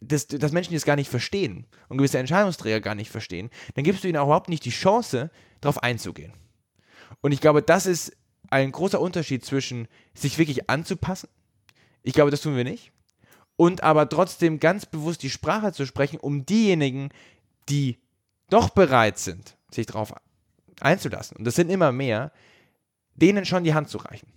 [0.01, 4.05] dass, dass Menschen, es gar nicht verstehen und gewisse Entscheidungsträger gar nicht verstehen, dann gibst
[4.05, 5.31] du ihnen auch überhaupt nicht die Chance,
[5.61, 6.33] darauf einzugehen.
[7.21, 8.17] Und ich glaube, das ist
[8.51, 11.29] ein großer Unterschied zwischen sich wirklich anzupassen,
[12.03, 12.93] ich glaube, das tun wir nicht,
[13.57, 17.11] und aber trotzdem ganz bewusst die Sprache zu sprechen, um diejenigen,
[17.69, 17.99] die
[18.49, 20.15] doch bereit sind, sich darauf
[20.81, 22.33] einzulassen, und das sind immer mehr,
[23.15, 24.33] denen schon die Hand zu reichen.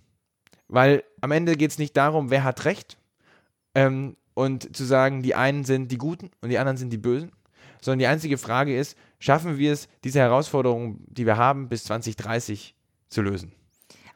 [0.68, 2.98] Weil am Ende geht es nicht darum, wer hat Recht
[3.74, 7.32] ähm, und zu sagen, die einen sind die Guten und die anderen sind die Bösen,
[7.80, 12.74] sondern die einzige Frage ist, schaffen wir es, diese Herausforderungen, die wir haben, bis 2030
[13.08, 13.52] zu lösen?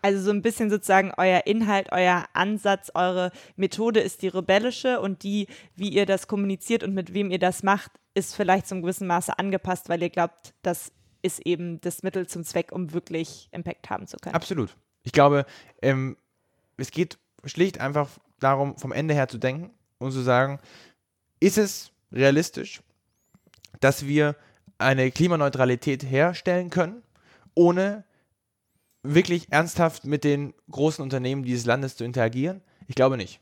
[0.03, 5.23] Also so ein bisschen sozusagen euer Inhalt, euer Ansatz, eure Methode ist die rebellische und
[5.23, 9.07] die, wie ihr das kommuniziert und mit wem ihr das macht, ist vielleicht zum gewissen
[9.07, 13.91] Maße angepasst, weil ihr glaubt, das ist eben das Mittel zum Zweck, um wirklich Impact
[13.91, 14.35] haben zu können.
[14.35, 14.77] Absolut.
[15.03, 15.47] Ich glaube,
[15.83, 16.17] ähm,
[16.77, 18.09] es geht schlicht einfach
[18.41, 20.61] darum, vom Ende her zu denken und zu sagen,
[21.41, 22.83] ist es realistisch,
[23.81, 24.37] dass wir
[24.79, 27.03] eine Klimaneutralität herstellen können,
[27.55, 28.05] ohne
[29.15, 32.61] wirklich ernsthaft mit den großen Unternehmen dieses Landes zu interagieren?
[32.87, 33.41] Ich glaube nicht.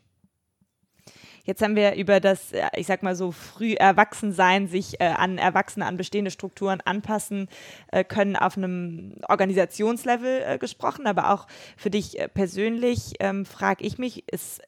[1.47, 5.37] Jetzt haben wir über das, äh, ich sag mal so, früh Erwachsensein, sich äh, an
[5.37, 7.47] Erwachsene, an bestehende Strukturen anpassen
[7.89, 13.85] äh, können auf einem Organisationslevel äh, gesprochen, aber auch für dich äh, persönlich ähm, frage
[13.85, 14.61] ich mich, ist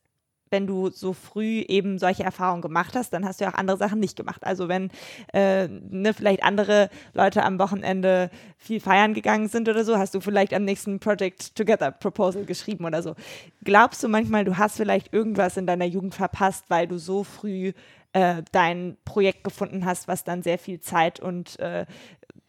[0.52, 3.78] wenn du so früh eben solche Erfahrungen gemacht hast, dann hast du ja auch andere
[3.78, 4.44] Sachen nicht gemacht.
[4.44, 4.90] Also wenn
[5.34, 10.22] äh, ne, vielleicht andere Leute am Wochenende viel feiern gegangen sind oder so, hast du
[10.22, 13.16] vielleicht am nächsten Project Together Proposal geschrieben oder so.
[13.64, 17.74] Glaubst du manchmal, du hast vielleicht irgendwas in deiner Jugend verpasst, weil du so früh
[18.14, 21.86] äh, dein Projekt gefunden hast, was dann sehr viel Zeit und äh,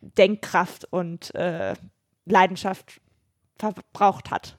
[0.00, 1.74] Denkkraft und äh,
[2.24, 3.00] Leidenschaft
[3.58, 4.56] verbraucht hat?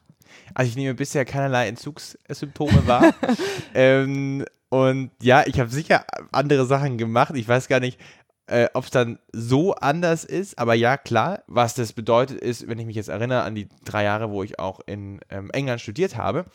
[0.53, 3.13] Also ich nehme bisher keinerlei Entzugssymptome wahr.
[3.73, 7.33] ähm, und ja, ich habe sicher andere Sachen gemacht.
[7.35, 7.99] Ich weiß gar nicht,
[8.47, 10.57] äh, ob es dann so anders ist.
[10.59, 14.03] Aber ja, klar, was das bedeutet ist, wenn ich mich jetzt erinnere an die drei
[14.03, 16.45] Jahre, wo ich auch in ähm, England studiert habe.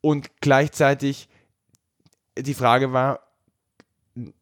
[0.00, 1.28] Und gleichzeitig
[2.38, 3.20] die Frage war,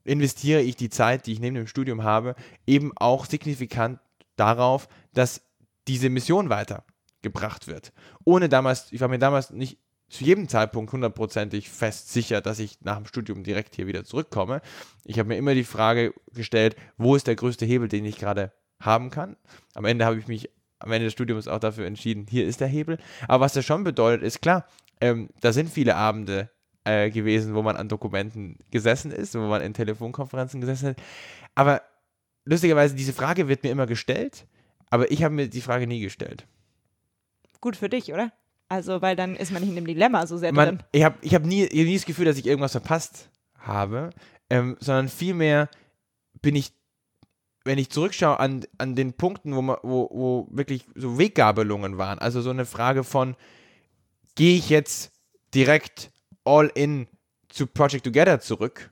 [0.04, 2.34] investiere ich die Zeit, die ich neben dem Studium habe,
[2.66, 3.98] eben auch signifikant
[4.36, 5.42] darauf, dass
[5.88, 6.84] diese Mission weiter
[7.22, 7.92] gebracht wird.
[8.24, 12.80] Ohne damals, ich war mir damals nicht zu jedem Zeitpunkt hundertprozentig fest sicher, dass ich
[12.82, 14.60] nach dem Studium direkt hier wieder zurückkomme.
[15.04, 18.52] Ich habe mir immer die Frage gestellt, wo ist der größte Hebel, den ich gerade
[18.80, 19.36] haben kann.
[19.74, 22.68] Am Ende habe ich mich am Ende des Studiums auch dafür entschieden, hier ist der
[22.68, 22.98] Hebel.
[23.26, 24.66] Aber was das schon bedeutet, ist klar,
[25.00, 26.50] ähm, da sind viele Abende
[26.84, 30.96] äh, gewesen, wo man an Dokumenten gesessen ist, wo man in Telefonkonferenzen gesessen hat.
[31.54, 31.82] Aber
[32.44, 34.46] lustigerweise, diese Frage wird mir immer gestellt,
[34.90, 36.46] aber ich habe mir die Frage nie gestellt
[37.60, 38.32] gut für dich, oder?
[38.68, 40.82] Also, weil dann ist man nicht in dem Dilemma so sehr man, drin.
[40.92, 44.10] Ich habe ich hab nie, nie das Gefühl, dass ich irgendwas verpasst habe,
[44.50, 45.68] ähm, sondern vielmehr
[46.42, 46.72] bin ich,
[47.64, 52.18] wenn ich zurückschaue an, an den Punkten, wo, man, wo, wo wirklich so Weggabelungen waren,
[52.18, 53.36] also so eine Frage von,
[54.34, 55.12] gehe ich jetzt
[55.54, 56.10] direkt
[56.44, 57.06] all in
[57.48, 58.90] zu Project Together zurück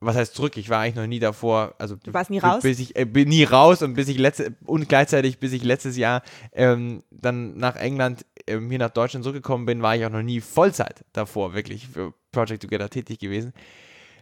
[0.00, 0.56] was heißt zurück?
[0.56, 2.62] Ich war eigentlich noch nie davor, also du warst nie raus?
[2.62, 5.96] Bis ich äh, bin nie raus und bis ich letzte und gleichzeitig bis ich letztes
[5.96, 10.22] Jahr ähm, dann nach England ähm, hier nach Deutschland zurückgekommen bin, war ich auch noch
[10.22, 13.52] nie Vollzeit davor wirklich für Project Together tätig gewesen.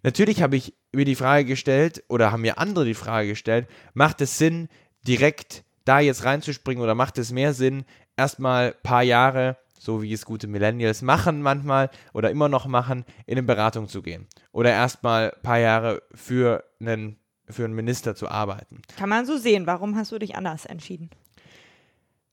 [0.02, 4.20] Natürlich habe ich mir die Frage gestellt oder haben mir andere die Frage gestellt, macht
[4.20, 4.68] es Sinn,
[5.06, 7.84] direkt da jetzt reinzuspringen oder macht es mehr Sinn,
[8.16, 13.04] erstmal ein paar Jahre so wie es gute Millennials machen manchmal oder immer noch machen,
[13.26, 14.26] in eine Beratung zu gehen.
[14.52, 18.82] Oder erstmal ein paar Jahre für einen, für einen Minister zu arbeiten.
[18.96, 19.66] Kann man so sehen.
[19.66, 21.10] Warum hast du dich anders entschieden?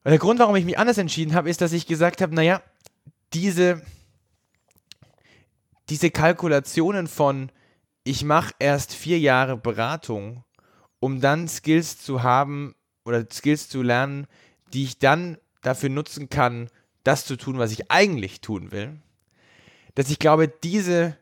[0.03, 2.61] Der Grund, warum ich mich anders entschieden habe, ist, dass ich gesagt habe, naja,
[3.33, 3.81] diese,
[5.89, 7.51] diese Kalkulationen von,
[8.03, 10.43] ich mache erst vier Jahre Beratung,
[10.99, 14.27] um dann Skills zu haben oder Skills zu lernen,
[14.73, 16.69] die ich dann dafür nutzen kann,
[17.05, 18.99] das zu tun, was ich eigentlich tun will,
[19.93, 21.15] dass ich glaube, diese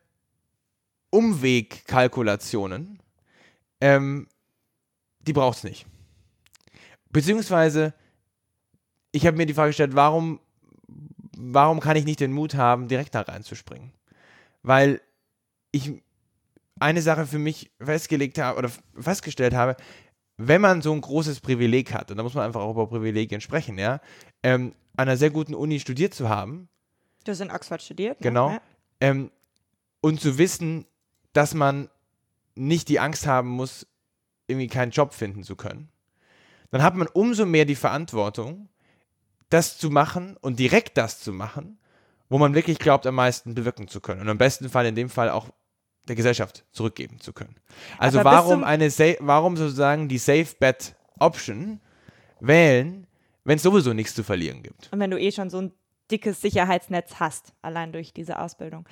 [1.11, 2.99] Umwegkalkulationen,
[3.79, 4.27] ähm,
[5.19, 5.85] die braucht es nicht.
[7.11, 7.93] Beziehungsweise,
[9.11, 10.39] ich habe mir die Frage gestellt, warum,
[11.37, 13.91] warum kann ich nicht den Mut haben, direkt da reinzuspringen?
[14.63, 15.01] Weil
[15.71, 15.91] ich
[16.79, 19.75] eine Sache für mich festgelegt habe oder festgestellt habe,
[20.37, 23.41] wenn man so ein großes Privileg hat, und da muss man einfach auch über Privilegien
[23.41, 23.99] sprechen, ja,
[24.41, 26.69] ähm, an einer sehr guten Uni studiert zu haben.
[27.23, 28.19] Du hast in Oxford studiert.
[28.19, 28.23] Ne?
[28.23, 28.49] Genau.
[28.51, 28.61] Ja.
[28.99, 29.31] Ähm,
[30.01, 30.85] und zu wissen,
[31.33, 31.89] dass man
[32.55, 33.87] nicht die Angst haben muss,
[34.47, 35.89] irgendwie keinen Job finden zu können.
[36.71, 38.69] Dann hat man umso mehr die Verantwortung,
[39.49, 41.77] das zu machen und direkt das zu machen,
[42.29, 44.21] wo man wirklich glaubt, am meisten bewirken zu können.
[44.21, 45.49] Und im besten Fall in dem Fall auch
[46.07, 47.55] der Gesellschaft zurückgeben zu können.
[47.97, 51.79] Also Aber warum eine warum sozusagen die Safe Bet Option
[52.39, 53.07] wählen,
[53.45, 54.89] wenn es sowieso nichts zu verlieren gibt.
[54.91, 55.71] Und wenn du eh schon so ein
[56.11, 58.85] dickes Sicherheitsnetz hast, allein durch diese Ausbildung.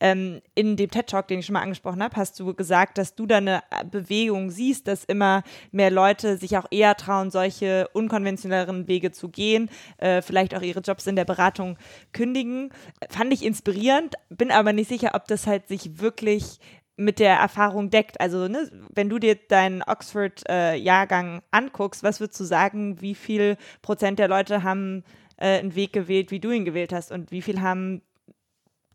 [0.00, 3.26] Ähm, in dem TED-Talk, den ich schon mal angesprochen habe, hast du gesagt, dass du
[3.26, 9.12] da eine Bewegung siehst, dass immer mehr Leute sich auch eher trauen, solche unkonventionelleren Wege
[9.12, 11.76] zu gehen, äh, vielleicht auch ihre Jobs in der Beratung
[12.12, 12.70] kündigen.
[13.10, 16.58] Fand ich inspirierend, bin aber nicht sicher, ob das halt sich wirklich
[16.96, 18.20] mit der Erfahrung deckt.
[18.20, 23.56] Also, ne, wenn du dir deinen Oxford-Jahrgang äh, anguckst, was würdest du sagen, wie viel
[23.82, 25.04] Prozent der Leute haben
[25.36, 28.02] äh, einen Weg gewählt, wie du ihn gewählt hast und wie viel haben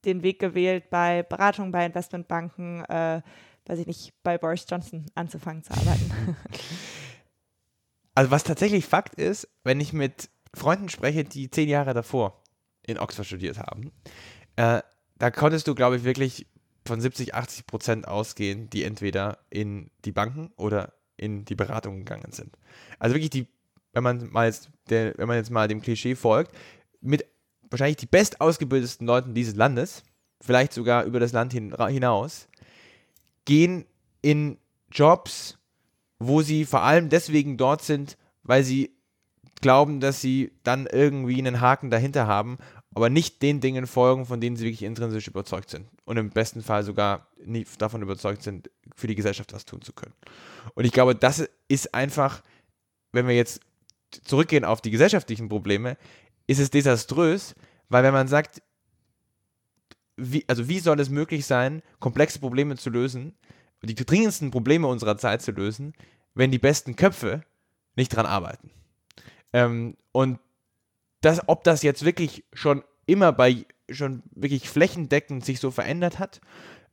[0.05, 3.21] den Weg gewählt, bei Beratungen, bei Investmentbanken, äh,
[3.65, 6.37] weiß ich nicht, bei Boris Johnson anzufangen zu arbeiten?
[8.15, 12.43] Also, was tatsächlich Fakt ist, wenn ich mit Freunden spreche, die zehn Jahre davor
[12.85, 13.93] in Oxford studiert haben,
[14.57, 14.81] äh,
[15.17, 16.45] da konntest du, glaube ich, wirklich
[16.85, 22.33] von 70, 80 Prozent ausgehen, die entweder in die Banken oder in die Beratung gegangen
[22.33, 22.57] sind.
[22.97, 23.47] Also wirklich die,
[23.93, 26.55] wenn man mal jetzt, der, wenn man jetzt mal dem Klischee folgt,
[27.01, 27.25] mit
[27.69, 30.03] wahrscheinlich die best ausgebildetsten Leuten dieses Landes,
[30.41, 32.47] vielleicht sogar über das Land hin, hinaus,
[33.45, 33.85] gehen
[34.21, 34.57] in
[34.91, 35.57] Jobs,
[36.17, 38.91] wo sie vor allem deswegen dort sind, weil sie
[39.61, 42.57] glauben, dass sie dann irgendwie einen Haken dahinter haben
[42.95, 45.87] aber nicht den Dingen folgen, von denen sie wirklich intrinsisch überzeugt sind.
[46.05, 49.93] Und im besten Fall sogar nie davon überzeugt sind, für die Gesellschaft was tun zu
[49.93, 50.13] können.
[50.73, 52.41] Und ich glaube, das ist einfach,
[53.11, 53.61] wenn wir jetzt
[54.23, 55.97] zurückgehen auf die gesellschaftlichen Probleme,
[56.47, 57.55] ist es desaströs,
[57.89, 58.61] weil wenn man sagt,
[60.17, 63.35] wie, also wie soll es möglich sein, komplexe Probleme zu lösen,
[63.81, 65.93] die dringendsten Probleme unserer Zeit zu lösen,
[66.33, 67.43] wenn die besten Köpfe
[67.95, 68.71] nicht dran arbeiten?
[69.53, 70.39] Ähm, und
[71.21, 76.41] das, ob das jetzt wirklich schon immer bei, schon wirklich flächendeckend sich so verändert hat,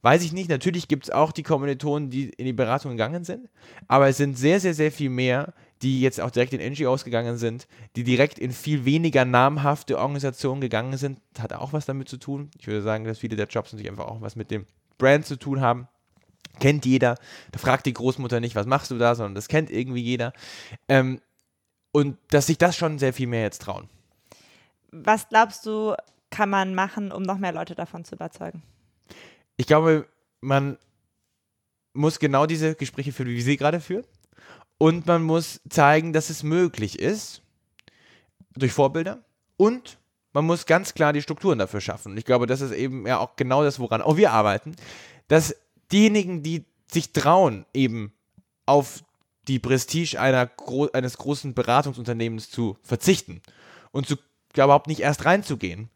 [0.03, 0.49] weiß ich nicht.
[0.49, 3.49] Natürlich gibt es auch die Kommilitonen, die in die Beratung gegangen sind,
[3.89, 7.37] aber es sind sehr, sehr, sehr viel mehr, die jetzt auch direkt in NGOs gegangen
[7.37, 11.21] sind, die direkt in viel weniger namhafte Organisationen gegangen sind.
[11.39, 12.51] Hat auch was damit zu tun.
[12.59, 14.67] Ich würde sagen, dass viele der Jobs natürlich einfach auch was mit dem
[14.99, 15.89] Brand zu tun haben.
[16.61, 17.17] Kennt jeder.
[17.53, 20.33] Da fragt die Großmutter nicht, was machst du da, sondern das kennt irgendwie jeder.
[20.89, 21.21] Ähm,
[21.93, 23.89] und dass sich das schon sehr viel mehr jetzt trauen.
[24.91, 25.95] Was glaubst du,
[26.31, 28.63] kann man machen, um noch mehr Leute davon zu überzeugen?
[29.57, 30.07] Ich glaube,
[30.41, 30.79] man
[31.93, 34.05] muss genau diese Gespräche führen, wie Sie gerade führen.
[34.79, 37.43] Und man muss zeigen, dass es möglich ist,
[38.55, 39.25] durch Vorbilder.
[39.57, 39.99] Und
[40.33, 42.13] man muss ganz klar die Strukturen dafür schaffen.
[42.13, 44.77] Und ich glaube, das ist eben ja auch genau das, woran auch wir arbeiten,
[45.29, 45.57] dass
[45.93, 48.13] diejenigen, die sich trauen, eben
[48.67, 49.03] auf
[49.49, 50.51] die Prestige einer,
[50.93, 53.41] eines großen Beratungsunternehmens zu verzichten
[53.93, 54.17] und zu
[54.53, 55.91] überhaupt nicht erst reinzugehen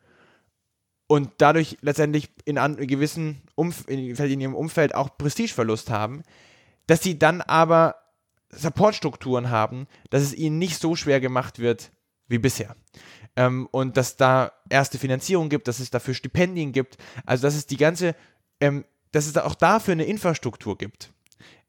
[1.06, 6.22] und dadurch letztendlich in einem gewissen Umf in, in ihrem Umfeld auch Prestigeverlust haben,
[6.86, 7.96] dass sie dann aber
[8.50, 11.92] Supportstrukturen haben, dass es ihnen nicht so schwer gemacht wird
[12.28, 12.76] wie bisher.
[13.36, 17.66] Ähm, und dass da erste Finanzierung gibt, dass es dafür Stipendien gibt, also dass es
[17.66, 18.14] die ganze,
[18.60, 21.12] ähm, dass es auch dafür eine Infrastruktur gibt,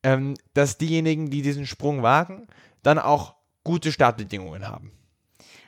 [0.03, 2.47] ähm, dass diejenigen, die diesen Sprung wagen,
[2.83, 4.91] dann auch gute Startbedingungen haben.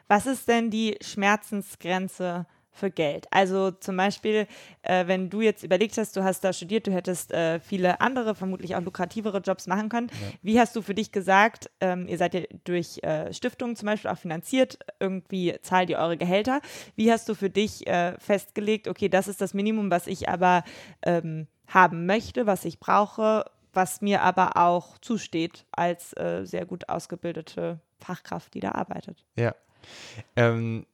[0.08, 3.28] Was ist denn die Schmerzensgrenze für Geld?
[3.32, 4.48] Also zum Beispiel,
[4.82, 8.36] äh, wenn du jetzt überlegt hast, du hast da studiert, du hättest äh, viele andere,
[8.36, 10.08] vermutlich auch lukrativere Jobs machen können.
[10.08, 10.38] Ja.
[10.42, 14.12] Wie hast du für dich gesagt, ähm, ihr seid ja durch äh, Stiftungen zum Beispiel
[14.12, 16.62] auch finanziert, irgendwie zahlt ihr eure Gehälter.
[16.96, 20.64] Wie hast du für dich äh, festgelegt, okay, das ist das Minimum, was ich aber
[21.04, 26.90] ähm, haben möchte, was ich brauche, was mir aber auch zusteht als äh, sehr gut
[26.90, 29.26] ausgebildete Fachkraft, die da arbeitet?
[29.36, 29.56] Ja.
[30.36, 30.86] Ähm,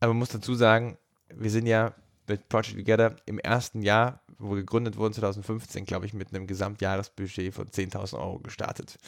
[0.00, 0.98] aber man muss dazu sagen,
[1.34, 1.92] wir sind ja
[2.26, 6.46] mit Project Together im ersten Jahr, wo wir gegründet wurden, 2015, glaube ich, mit einem
[6.46, 8.98] Gesamtjahresbudget von 10.000 Euro gestartet.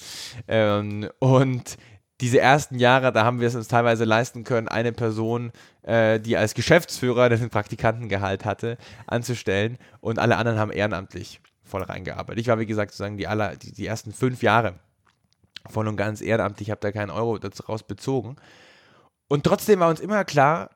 [0.48, 1.76] Ähm, und
[2.20, 5.52] diese ersten Jahre, da haben wir es uns teilweise leisten können, eine Person,
[5.82, 12.40] äh, die als Geschäftsführer den Praktikantengehalt hatte, anzustellen und alle anderen haben ehrenamtlich voll reingearbeitet.
[12.40, 14.74] Ich war, wie gesagt, sozusagen die, aller, die, die ersten fünf Jahre
[15.68, 18.36] voll und ganz ehrenamtlich, ich habe da keinen Euro daraus bezogen.
[19.28, 20.70] Und trotzdem war uns immer klar,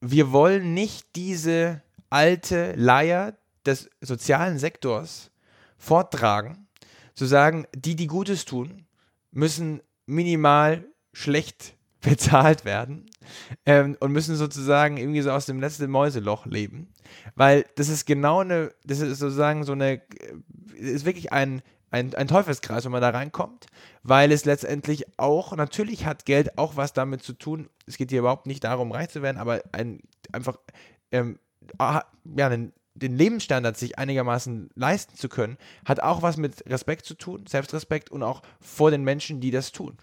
[0.00, 5.30] wir wollen nicht diese alte Leier des sozialen Sektors
[5.76, 6.68] forttragen,
[7.14, 8.86] zu sagen, die, die Gutes tun,
[9.30, 13.10] müssen minimal schlecht bezahlt werden
[13.66, 16.88] ähm, und müssen sozusagen irgendwie so aus dem letzten Mäuseloch leben.
[17.34, 20.00] Weil das ist genau eine, das ist sozusagen so eine,
[20.76, 23.66] ist wirklich ein ein, ein Teufelskreis, wenn man da reinkommt,
[24.02, 27.68] weil es letztendlich auch, natürlich hat Geld auch was damit zu tun.
[27.86, 30.00] Es geht hier überhaupt nicht darum, reich zu werden, aber ein,
[30.32, 30.58] einfach
[31.10, 31.38] ähm,
[31.78, 37.14] ja, den, den Lebensstandard sich einigermaßen leisten zu können, hat auch was mit Respekt zu
[37.14, 39.96] tun, Selbstrespekt und auch vor den Menschen, die das tun.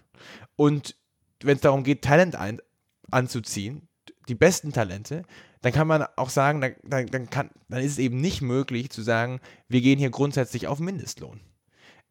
[0.56, 0.96] Und
[1.40, 2.60] wenn es darum geht, Talent ein,
[3.10, 3.88] anzuziehen,
[4.28, 5.22] die besten Talente,
[5.62, 9.02] dann kann man auch sagen, dann, dann, kann, dann ist es eben nicht möglich zu
[9.02, 11.40] sagen, wir gehen hier grundsätzlich auf Mindestlohn.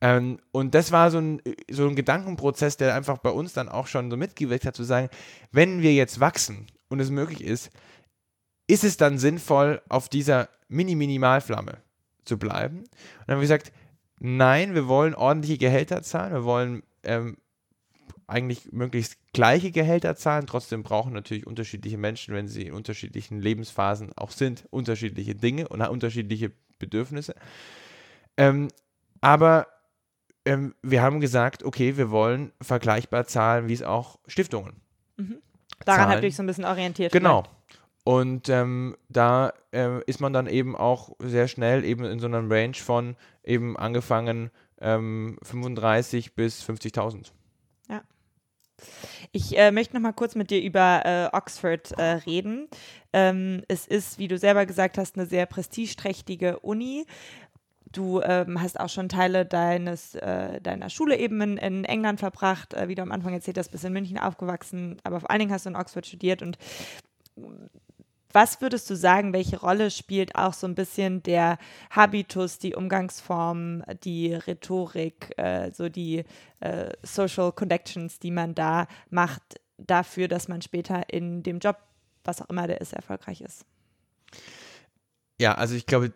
[0.01, 3.87] Ähm, und das war so ein, so ein Gedankenprozess, der einfach bei uns dann auch
[3.87, 5.09] schon so mitgewirkt hat, zu sagen,
[5.51, 7.71] wenn wir jetzt wachsen und es möglich ist,
[8.67, 11.77] ist es dann sinnvoll, auf dieser Mini-Minimalflamme
[12.25, 12.79] zu bleiben?
[12.79, 12.87] Und
[13.27, 13.71] dann haben wir gesagt,
[14.19, 17.37] nein, wir wollen ordentliche Gehälter zahlen, wir wollen ähm,
[18.27, 20.47] eigentlich möglichst gleiche Gehälter zahlen.
[20.47, 25.81] Trotzdem brauchen natürlich unterschiedliche Menschen, wenn sie in unterschiedlichen Lebensphasen auch sind, unterschiedliche Dinge und
[25.81, 27.35] unterschiedliche Bedürfnisse.
[28.37, 28.69] Ähm,
[29.21, 29.67] aber
[30.45, 34.73] ähm, wir haben gesagt, okay, wir wollen vergleichbar zahlen, wie es auch Stiftungen.
[35.17, 35.41] Mhm.
[35.83, 36.11] Daran zahlen.
[36.11, 37.11] habt ihr euch so ein bisschen orientiert.
[37.11, 37.43] Genau.
[37.43, 37.55] Vielleicht.
[38.05, 42.47] Und ähm, da äh, ist man dann eben auch sehr schnell eben in so einer
[42.47, 47.31] Range von eben angefangen ähm, 35 bis 50.000.
[47.89, 48.03] Ja.
[49.31, 52.67] Ich äh, möchte noch mal kurz mit dir über äh, Oxford äh, reden.
[53.11, 57.07] Ähm, es ist, wie du selber gesagt hast, eine sehr prestigeträchtige Uni.
[57.95, 62.73] Du ähm, hast auch schon Teile deines, äh, deiner Schule eben in, in England verbracht,
[62.73, 65.51] äh, wie du am Anfang erzählt hast, bist in München aufgewachsen, aber vor allen Dingen
[65.53, 66.57] hast du in Oxford studiert und
[68.33, 71.57] was würdest du sagen, welche Rolle spielt auch so ein bisschen der
[71.89, 76.25] Habitus, die Umgangsform, die Rhetorik, äh, so die
[76.59, 81.77] äh, Social Connections, die man da macht, dafür, dass man später in dem Job,
[82.25, 83.65] was auch immer der ist, erfolgreich ist?
[85.39, 86.13] Ja, also ich glaube,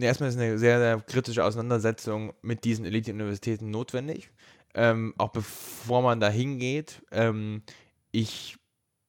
[0.00, 4.30] erstmal ist eine sehr, sehr kritische Auseinandersetzung mit diesen Elite-Universitäten notwendig.
[4.74, 7.02] Ähm, auch bevor man da hingeht.
[7.12, 7.62] Ähm,
[8.10, 8.56] ich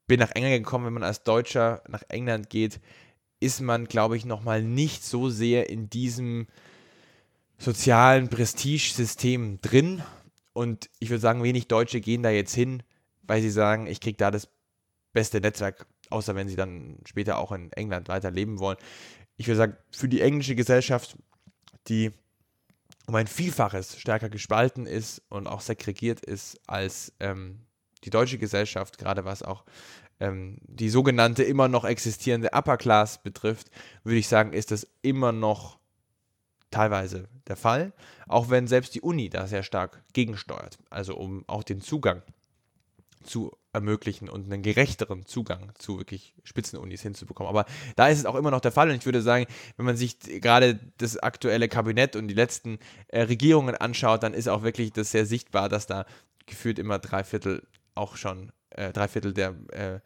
[0.08, 2.80] bin nach England gekommen, wenn man als Deutscher nach England geht,
[3.40, 6.48] ist man, glaube ich, nochmal nicht so sehr in diesem
[7.58, 10.04] sozialen Prestigesystem drin.
[10.54, 12.84] Und ich würde sagen, wenig Deutsche gehen da jetzt hin,
[13.24, 14.48] weil sie sagen, ich kriege da das
[15.14, 18.78] beste Netzwerk, außer wenn sie dann später auch in England weiterleben wollen.
[19.38, 21.18] Ich würde sagen, für die englische Gesellschaft,
[21.88, 22.12] die
[23.08, 27.60] um ein Vielfaches stärker gespalten ist und auch segregiert ist als ähm,
[28.04, 29.64] die deutsche Gesellschaft, gerade was auch
[30.20, 33.70] ähm, die sogenannte immer noch existierende Upper Class betrifft,
[34.04, 35.78] würde ich sagen, ist das immer noch
[36.72, 37.94] teilweise der Fall,
[38.28, 42.22] auch wenn selbst die Uni da sehr stark gegensteuert, also um auch den Zugang
[43.24, 47.50] zu ermöglichen und einen gerechteren Zugang zu wirklich Spitzenunis hinzubekommen.
[47.50, 47.66] Aber
[47.96, 49.46] da ist es auch immer noch der Fall und ich würde sagen,
[49.78, 54.48] wenn man sich gerade das aktuelle Kabinett und die letzten äh, Regierungen anschaut, dann ist
[54.48, 56.06] auch wirklich das sehr sichtbar, dass da
[56.46, 57.64] gefühlt immer drei Viertel
[57.94, 60.00] auch schon, äh, drei Viertel der äh,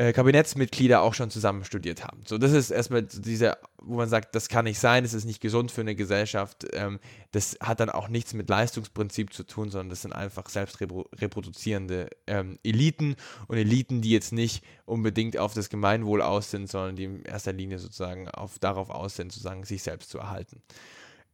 [0.00, 2.22] äh, Kabinettsmitglieder auch schon zusammen studiert haben.
[2.24, 5.42] So, das ist erstmal diese, wo man sagt, das kann nicht sein, das ist nicht
[5.42, 6.66] gesund für eine Gesellschaft.
[6.72, 7.00] Ähm,
[7.32, 12.08] das hat dann auch nichts mit Leistungsprinzip zu tun, sondern das sind einfach selbst reproduzierende
[12.26, 13.14] ähm, Eliten
[13.46, 17.52] und Eliten, die jetzt nicht unbedingt auf das Gemeinwohl aus sind, sondern die in erster
[17.52, 20.62] Linie sozusagen auf, darauf aus sind, sozusagen sich selbst zu erhalten.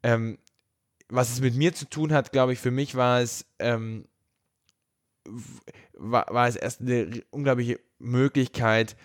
[0.03, 0.39] Ähm,
[1.09, 4.09] was es mit mir zu tun hat, glaube ich, für mich war es, ähm,
[5.93, 8.97] war, war es erst eine unglaubliche Möglichkeit,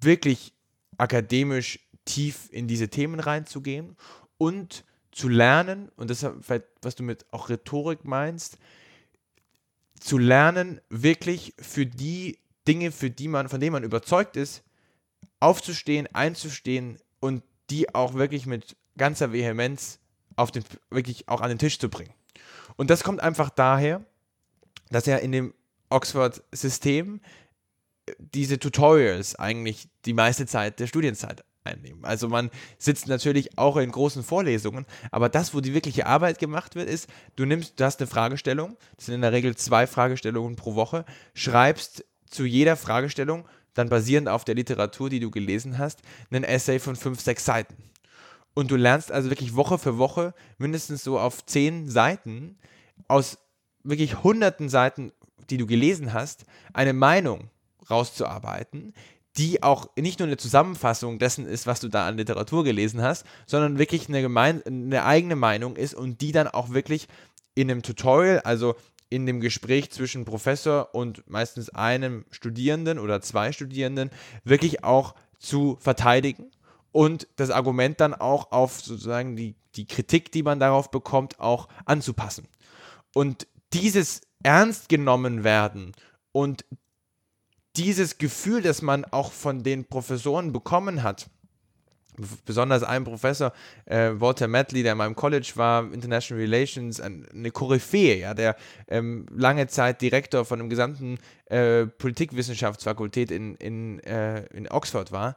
[0.00, 0.54] wirklich
[0.98, 3.96] akademisch tief in diese Themen reinzugehen
[4.38, 8.58] und zu lernen, und das vielleicht, was du mit auch Rhetorik meinst,
[10.00, 14.64] zu lernen, wirklich für die Dinge, für die man, von denen man überzeugt ist,
[15.38, 20.00] aufzustehen, einzustehen und die auch wirklich mit ganzer Vehemenz
[20.36, 22.12] auf den, wirklich auch an den Tisch zu bringen.
[22.76, 24.04] Und das kommt einfach daher,
[24.92, 25.54] dass er in dem
[25.90, 27.20] Oxford-System
[28.18, 32.04] diese Tutorials eigentlich die meiste Zeit der Studienzeit einnehmen.
[32.04, 36.74] Also man sitzt natürlich auch in großen Vorlesungen, aber das, wo die wirkliche Arbeit gemacht
[36.74, 40.56] wird, ist, du nimmst, du hast eine Fragestellung, das sind in der Regel zwei Fragestellungen
[40.56, 46.00] pro Woche, schreibst zu jeder Fragestellung, dann basierend auf der Literatur, die du gelesen hast,
[46.30, 47.76] einen Essay von fünf, sechs Seiten.
[48.54, 52.58] Und du lernst also wirklich Woche für Woche mindestens so auf zehn Seiten
[53.08, 53.38] aus
[53.84, 55.12] wirklich hunderten Seiten,
[55.50, 57.50] die du gelesen hast, eine Meinung
[57.90, 58.94] rauszuarbeiten,
[59.36, 63.24] die auch nicht nur eine Zusammenfassung dessen ist, was du da an Literatur gelesen hast,
[63.46, 67.08] sondern wirklich eine, gemein, eine eigene Meinung ist und die dann auch wirklich
[67.54, 68.74] in einem Tutorial, also
[69.08, 74.10] in dem Gespräch zwischen Professor und meistens einem Studierenden oder zwei Studierenden,
[74.44, 76.50] wirklich auch zu verteidigen
[76.92, 81.68] und das Argument dann auch auf sozusagen die, die Kritik, die man darauf bekommt, auch
[81.84, 82.46] anzupassen.
[83.14, 85.92] Und dieses ernst genommen werden
[86.32, 86.64] und
[87.76, 91.30] dieses Gefühl, das man auch von den Professoren bekommen hat,
[92.44, 93.52] besonders ein Professor,
[93.86, 98.56] äh, Walter Medley, der in meinem College war, International Relations, eine Koryphäe, ja, der
[98.88, 105.36] ähm, lange Zeit Direktor von dem gesamten äh, Politikwissenschaftsfakultät in, in, äh, in Oxford war,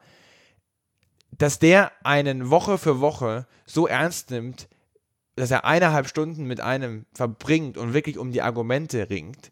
[1.38, 4.68] dass der einen Woche für Woche so ernst nimmt,
[5.36, 9.52] dass er eineinhalb Stunden mit einem verbringt und wirklich um die Argumente ringt,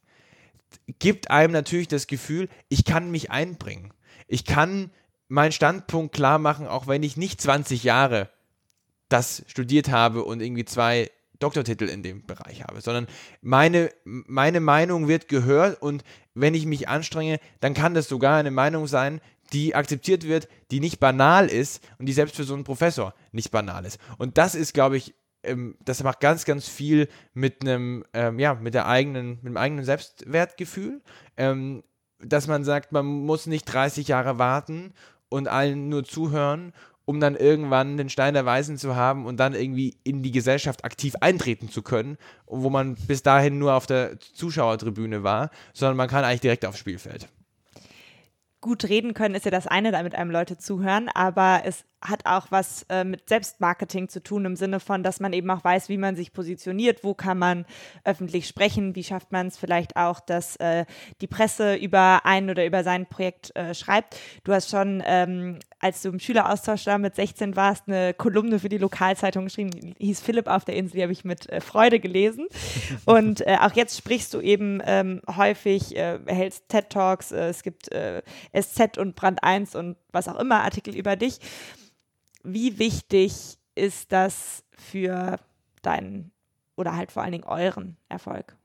[0.99, 3.93] gibt einem natürlich das Gefühl, ich kann mich einbringen.
[4.27, 4.91] Ich kann
[5.27, 8.29] meinen Standpunkt klar machen, auch wenn ich nicht 20 Jahre
[9.09, 13.07] das studiert habe und irgendwie zwei Doktortitel in dem Bereich habe, sondern
[13.41, 16.03] meine, meine Meinung wird gehört und
[16.33, 19.19] wenn ich mich anstrenge, dann kann das sogar eine Meinung sein,
[19.51, 23.51] die akzeptiert wird, die nicht banal ist und die selbst für so einen Professor nicht
[23.51, 23.99] banal ist.
[24.17, 25.13] Und das ist, glaube ich,
[25.43, 29.57] ähm, das macht ganz, ganz viel mit einem, ähm, ja, mit der eigenen, mit dem
[29.57, 31.01] eigenen Selbstwertgefühl.
[31.37, 31.83] Ähm,
[32.19, 34.93] dass man sagt, man muss nicht 30 Jahre warten
[35.29, 36.71] und allen nur zuhören,
[37.05, 40.85] um dann irgendwann den Stein der Weisen zu haben und dann irgendwie in die Gesellschaft
[40.85, 46.07] aktiv eintreten zu können, wo man bis dahin nur auf der Zuschauertribüne war, sondern man
[46.07, 47.27] kann eigentlich direkt aufs Spielfeld
[48.63, 52.47] gut reden können ist ja das eine, damit einem Leute zuhören, aber es hat auch
[52.49, 55.97] was äh, mit Selbstmarketing zu tun, im Sinne von, dass man eben auch weiß, wie
[55.97, 57.65] man sich positioniert, wo kann man
[58.03, 60.85] öffentlich sprechen, wie schafft man es vielleicht auch, dass äh,
[61.21, 64.17] die Presse über ein oder über sein Projekt äh, schreibt.
[64.43, 68.69] Du hast schon, ähm, als du im Schüleraustausch da mit 16 warst, eine Kolumne für
[68.69, 71.99] die Lokalzeitung geschrieben, die hieß Philipp auf der Insel, die habe ich mit äh, Freude
[71.99, 72.47] gelesen.
[73.05, 77.89] Und äh, auch jetzt sprichst du eben ähm, häufig, äh, hältst TED-Talks, es gibt
[78.53, 81.39] SZ und Brand 1 und was auch immer, Artikel über dich.
[82.43, 85.39] Wie wichtig ist das für
[85.81, 86.31] deinen
[86.75, 88.55] oder halt vor allen Dingen euren Erfolg?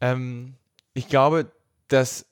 [0.00, 0.54] Ähm,
[0.94, 1.50] ich glaube,
[1.88, 2.26] dass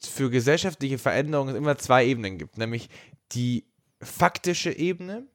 [0.00, 2.88] für gesellschaftliche Veränderungen immer zwei Ebenen gibt, nämlich
[3.32, 3.64] die
[4.02, 5.26] faktische Ebene,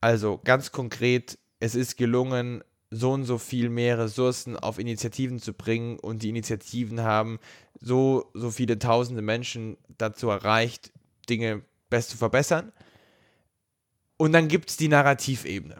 [0.00, 5.52] also ganz konkret, es ist gelungen, so und so viel mehr Ressourcen auf Initiativen zu
[5.52, 7.38] bringen und die Initiativen haben
[7.80, 10.92] so, so viele tausende Menschen dazu erreicht,
[11.28, 12.72] Dinge best zu verbessern.
[14.16, 15.76] Und dann gibt es die Narrativebene.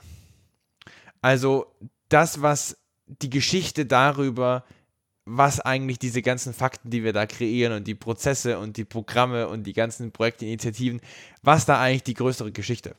[1.22, 1.74] Also
[2.08, 4.64] das, was die Geschichte darüber,
[5.24, 9.48] was eigentlich diese ganzen Fakten, die wir da kreieren und die Prozesse und die Programme
[9.48, 11.00] und die ganzen Projekte, Initiativen,
[11.42, 12.96] was da eigentlich die größere Geschichte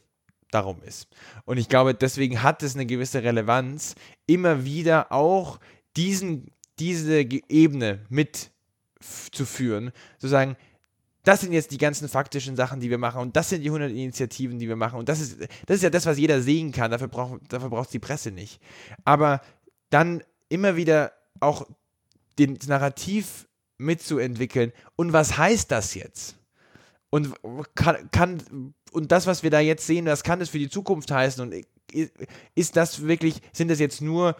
[0.51, 1.07] darum ist.
[1.45, 3.95] Und ich glaube, deswegen hat es eine gewisse Relevanz,
[4.28, 5.59] immer wieder auch
[5.97, 10.55] diesen, diese Ebene mitzuführen, zu sagen,
[11.24, 13.91] das sind jetzt die ganzen faktischen Sachen, die wir machen und das sind die 100
[13.91, 16.91] Initiativen, die wir machen und das ist, das ist ja das, was jeder sehen kann,
[16.91, 18.61] dafür braucht dafür braucht die Presse nicht.
[19.05, 19.41] Aber
[19.89, 21.67] dann immer wieder auch
[22.39, 23.47] den Narrativ
[23.78, 26.38] mitzuentwickeln und was heißt das jetzt?
[27.09, 27.34] Und
[27.76, 31.11] kann, kann und das, was wir da jetzt sehen, was kann das für die Zukunft
[31.11, 31.41] heißen?
[31.41, 31.65] Und
[32.55, 34.36] ist das wirklich, sind das jetzt nur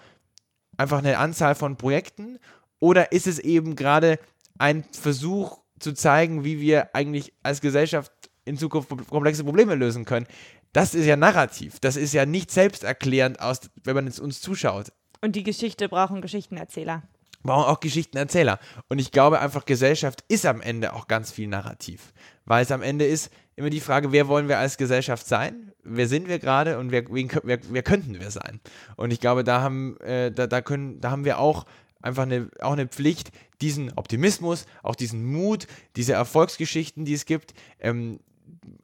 [0.78, 2.40] einfach eine Anzahl von Projekten
[2.80, 4.20] oder ist es eben gerade
[4.58, 8.12] ein Versuch zu zeigen, wie wir eigentlich als Gesellschaft
[8.46, 10.28] in Zukunft komplexe Probleme lösen können?
[10.74, 11.80] Das ist ja narrativ.
[11.80, 14.92] Das ist ja nicht selbsterklärend, aus, wenn man uns zuschaut.
[15.22, 17.04] Und die Geschichte braucht einen Geschichtenerzähler
[17.44, 18.60] brauchen auch Geschichtenerzähler.
[18.90, 22.14] Und ich glaube einfach, Gesellschaft ist am Ende auch ganz viel Narrativ.
[22.46, 25.72] Weil es am Ende ist immer die Frage, wer wollen wir als Gesellschaft sein?
[25.84, 28.60] Wer sind wir gerade und wer, wen, wer, wer, könnten wir sein?
[28.96, 31.66] Und ich glaube, da haben, äh, da, da, können, da haben wir auch
[32.02, 33.32] einfach eine, auch eine Pflicht,
[33.62, 38.20] diesen Optimismus, auch diesen Mut, diese Erfolgsgeschichten, die es gibt, ähm,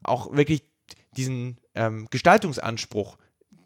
[0.03, 0.63] auch wirklich
[1.15, 3.18] diesen ähm, Gestaltungsanspruch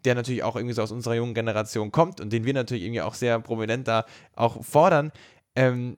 [0.04, 3.02] der natürlich auch irgendwie so aus unserer jungen Generation kommt und den wir natürlich irgendwie
[3.02, 5.12] auch sehr prominent da auch fordern.
[5.54, 5.96] Ähm,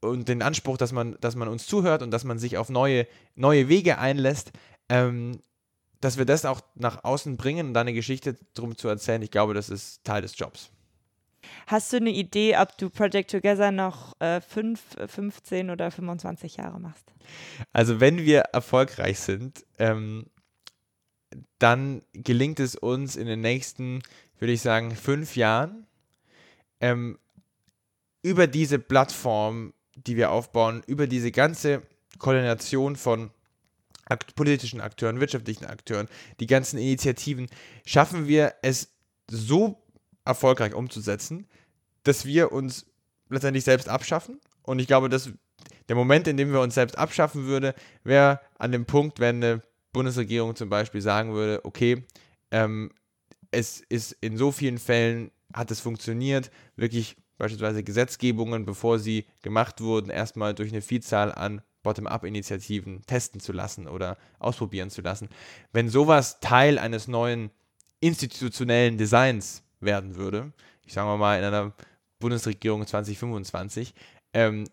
[0.00, 3.06] und den Anspruch, dass man, dass man uns zuhört und dass man sich auf neue,
[3.34, 4.52] neue Wege einlässt,
[4.88, 5.40] ähm,
[6.00, 9.32] dass wir das auch nach außen bringen und da eine Geschichte drum zu erzählen, ich
[9.32, 10.70] glaube, das ist Teil des Jobs.
[11.66, 16.80] Hast du eine Idee, ob du Project Together noch äh, 5, 15 oder 25 Jahre
[16.80, 17.12] machst?
[17.72, 20.26] Also wenn wir erfolgreich sind, ähm,
[21.58, 24.02] dann gelingt es uns in den nächsten,
[24.38, 25.86] würde ich sagen, fünf Jahren,
[26.80, 27.18] ähm,
[28.22, 31.82] über diese Plattform, die wir aufbauen, über diese ganze
[32.18, 33.30] Koordination von
[34.06, 36.08] akt politischen Akteuren, wirtschaftlichen Akteuren,
[36.40, 37.48] die ganzen Initiativen,
[37.84, 38.90] schaffen wir es
[39.30, 39.82] so
[40.28, 41.46] erfolgreich umzusetzen,
[42.04, 42.86] dass wir uns
[43.28, 44.40] letztendlich selbst abschaffen.
[44.62, 45.30] Und ich glaube, dass
[45.88, 47.74] der Moment, in dem wir uns selbst abschaffen würde,
[48.04, 49.62] wäre an dem Punkt, wenn eine
[49.92, 52.04] Bundesregierung zum Beispiel sagen würde, okay,
[52.50, 52.90] ähm,
[53.50, 59.80] es ist in so vielen Fällen hat es funktioniert, wirklich beispielsweise Gesetzgebungen, bevor sie gemacht
[59.80, 65.28] wurden, erstmal durch eine Vielzahl an Bottom-up-Initiativen testen zu lassen oder ausprobieren zu lassen.
[65.72, 67.50] Wenn sowas Teil eines neuen
[68.00, 70.52] institutionellen Designs werden würde,
[70.84, 71.72] ich sage mal in einer
[72.18, 73.94] Bundesregierung 2025,
[74.32, 74.64] ähm,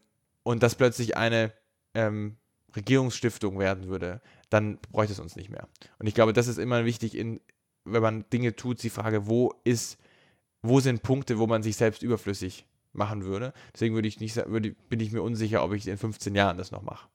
[0.44, 1.52] und das plötzlich eine
[1.94, 2.38] ähm,
[2.76, 5.68] Regierungsstiftung werden würde, dann bräuchte es uns nicht mehr.
[5.98, 7.40] Und ich glaube, das ist immer wichtig, in,
[7.84, 9.98] wenn man Dinge tut, die Frage, wo ist,
[10.62, 13.54] wo sind Punkte, wo man sich selbst überflüssig machen würde.
[13.74, 16.72] Deswegen würde ich nicht, würde, bin ich mir unsicher, ob ich in 15 Jahren das
[16.72, 17.08] noch mache.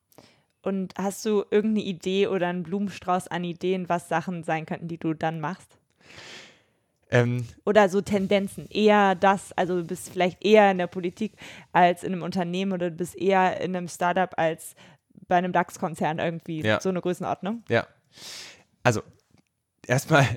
[0.61, 4.99] Und hast du irgendeine Idee oder einen Blumenstrauß an Ideen, was Sachen sein könnten, die
[4.99, 5.77] du dann machst?
[7.11, 8.67] Ähm, oder so Tendenzen.
[8.69, 11.33] Eher das, also du bist vielleicht eher in der Politik
[11.71, 14.75] als in einem Unternehmen oder du bist eher in einem Startup als
[15.27, 16.79] bei einem DAX-Konzern irgendwie ja.
[16.81, 17.63] so eine Größenordnung.
[17.69, 17.85] Ja.
[18.83, 19.01] Also,
[19.85, 20.27] erstmal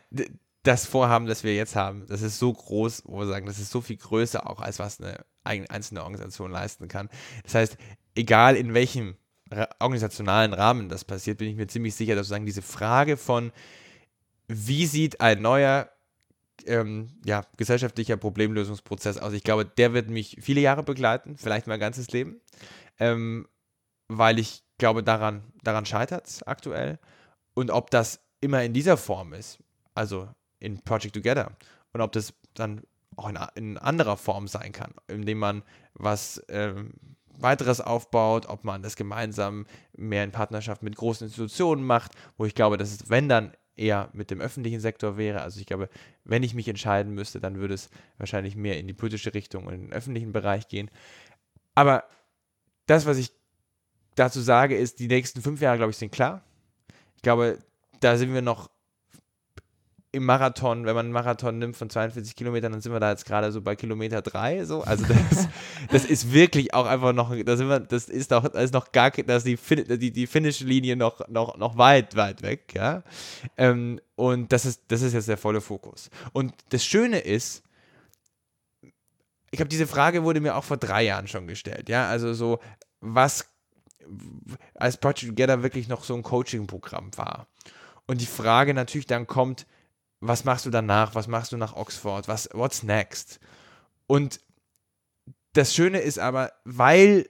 [0.63, 3.71] das Vorhaben, das wir jetzt haben, das ist so groß, wo wir sagen, das ist
[3.71, 7.09] so viel größer auch, als was eine einzelne Organisation leisten kann.
[7.43, 7.77] Das heißt,
[8.15, 9.17] egal in welchem
[9.79, 13.53] organisationalen Rahmen das passiert, bin ich mir ziemlich sicher, dass sozusagen diese Frage von,
[14.49, 15.91] wie sieht ein neuer
[16.67, 19.33] ähm, ja, gesellschaftlicher Problemlösungsprozess aus?
[19.33, 22.41] Ich glaube, der wird mich viele Jahre begleiten, vielleicht mein ganzes Leben,
[22.99, 23.49] ähm,
[24.09, 26.99] weil ich glaube, daran, daran scheitert es aktuell.
[27.55, 29.59] Und ob das immer in dieser Form ist,
[29.95, 30.29] also
[30.59, 31.53] in Project Together,
[31.93, 32.83] und ob das dann
[33.17, 35.63] auch in, in anderer Form sein kann, indem man
[35.95, 36.95] was ähm,
[37.39, 42.55] weiteres aufbaut, ob man das gemeinsam mehr in Partnerschaft mit großen Institutionen macht, wo ich
[42.55, 45.43] glaube, dass es, wenn dann eher mit dem öffentlichen Sektor wäre.
[45.43, 45.89] Also ich glaube,
[46.25, 49.75] wenn ich mich entscheiden müsste, dann würde es wahrscheinlich mehr in die politische Richtung und
[49.75, 50.91] in den öffentlichen Bereich gehen.
[51.75, 52.05] Aber
[52.87, 53.33] das, was ich
[54.15, 56.45] dazu sage, ist, die nächsten fünf Jahre, glaube ich, sind klar.
[57.17, 57.59] Ich glaube,
[58.01, 58.71] da sind wir noch
[60.15, 63.27] im Marathon, wenn man einen Marathon nimmt von 42 Kilometern, dann sind wir da jetzt
[63.27, 64.65] gerade so bei Kilometer 3.
[64.65, 64.83] So.
[64.83, 65.49] Also das,
[65.91, 68.93] das ist wirklich auch einfach noch, da sind wir, das ist auch, da ist noch
[68.93, 69.59] gar, da ist die,
[69.99, 73.03] die, die Finish-Linie noch, noch, noch weit, weit weg, ja.
[73.57, 76.11] Ähm, und das ist, das ist jetzt der volle Fokus.
[76.33, 77.65] Und das Schöne ist,
[79.51, 82.09] ich glaube, diese Frage wurde mir auch vor drei Jahren schon gestellt, ja.
[82.09, 82.61] Also so,
[83.01, 83.51] was
[84.75, 87.49] als Project Together wirklich noch so ein Coaching-Programm war.
[88.07, 89.67] Und die Frage natürlich dann kommt,
[90.21, 91.15] was machst du danach?
[91.15, 92.29] Was machst du nach Oxford?
[92.29, 93.41] Was, what's next?
[94.07, 94.41] Und
[95.53, 97.29] das Schöne ist aber, weil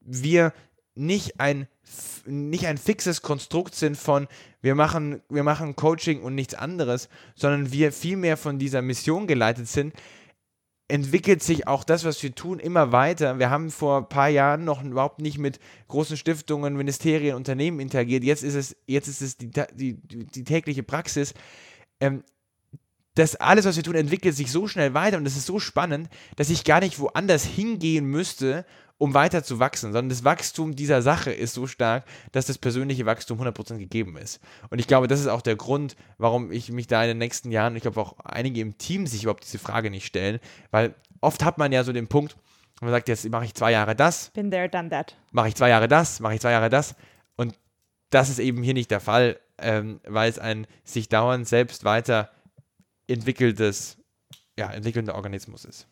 [0.00, 0.52] wir
[0.94, 1.68] nicht ein,
[2.26, 4.26] nicht ein fixes Konstrukt sind von
[4.60, 9.68] wir machen, wir machen Coaching und nichts anderes, sondern wir vielmehr von dieser Mission geleitet
[9.68, 9.94] sind,
[10.88, 13.38] entwickelt sich auch das, was wir tun, immer weiter.
[13.38, 18.24] Wir haben vor ein paar Jahren noch überhaupt nicht mit großen Stiftungen, Ministerien, Unternehmen interagiert.
[18.24, 21.34] Jetzt ist es, jetzt ist es die, die, die tägliche Praxis
[22.00, 22.22] ähm,
[23.14, 26.08] das alles, was wir tun, entwickelt sich so schnell weiter und es ist so spannend,
[26.36, 28.64] dass ich gar nicht woanders hingehen müsste,
[28.96, 33.06] um weiter zu wachsen, sondern das Wachstum dieser Sache ist so stark, dass das persönliche
[33.06, 34.40] Wachstum 100% gegeben ist.
[34.70, 37.50] Und ich glaube, das ist auch der Grund, warum ich mich da in den nächsten
[37.50, 40.40] Jahren, ich glaube auch einige im Team sich überhaupt diese Frage nicht stellen,
[40.70, 42.36] weil oft hat man ja so den Punkt,
[42.80, 44.30] man sagt, jetzt mache ich zwei Jahre das.
[44.30, 45.16] Been there, done that.
[45.32, 46.94] Mache ich zwei Jahre das, mache ich zwei Jahre das.
[47.36, 47.54] Und
[48.10, 53.98] das ist eben hier nicht der Fall ähm, weil es ein sich dauernd selbst weiterentwickeltes,
[54.56, 55.88] ja, entwickelnder Organismus ist.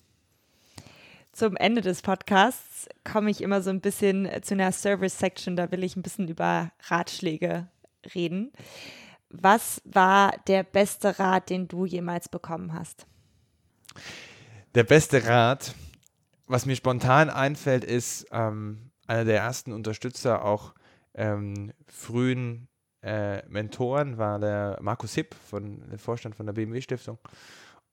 [1.32, 5.84] Zum Ende des Podcasts komme ich immer so ein bisschen zu einer Service-Section, da will
[5.84, 7.68] ich ein bisschen über Ratschläge
[8.14, 8.52] reden.
[9.28, 13.06] Was war der beste Rat, den du jemals bekommen hast?
[14.74, 15.74] Der beste Rat,
[16.46, 20.75] was mir spontan einfällt, ist ähm, einer der ersten Unterstützer auch
[21.16, 22.68] ähm, frühen
[23.02, 27.18] äh, Mentoren war der Markus Hipp, von, der Vorstand von der BMW Stiftung.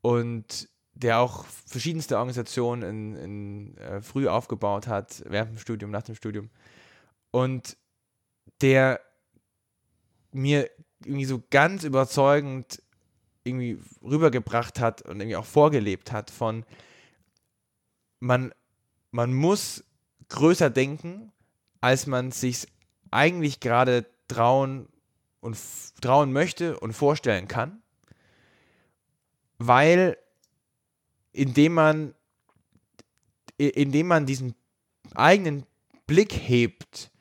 [0.01, 6.03] Und der auch verschiedenste Organisationen in, in, äh, früh aufgebaut hat, während dem Studium, nach
[6.03, 6.49] dem Studium.
[7.31, 7.77] Und
[8.61, 8.99] der
[10.31, 10.69] mir
[11.03, 12.81] irgendwie so ganz überzeugend
[13.43, 16.65] irgendwie rübergebracht hat und irgendwie auch vorgelebt hat von
[18.19, 18.53] man,
[19.11, 19.83] man muss
[20.29, 21.31] größer denken,
[21.81, 22.67] als man sich
[23.13, 24.87] eigentlich gerade trauen
[25.39, 25.57] und
[26.01, 27.81] trauen möchte und vorstellen kann,
[29.57, 30.17] weil
[31.31, 32.15] indem man,
[33.57, 34.55] indem man diesen
[35.15, 35.65] eigenen
[36.07, 37.11] Blick hebt,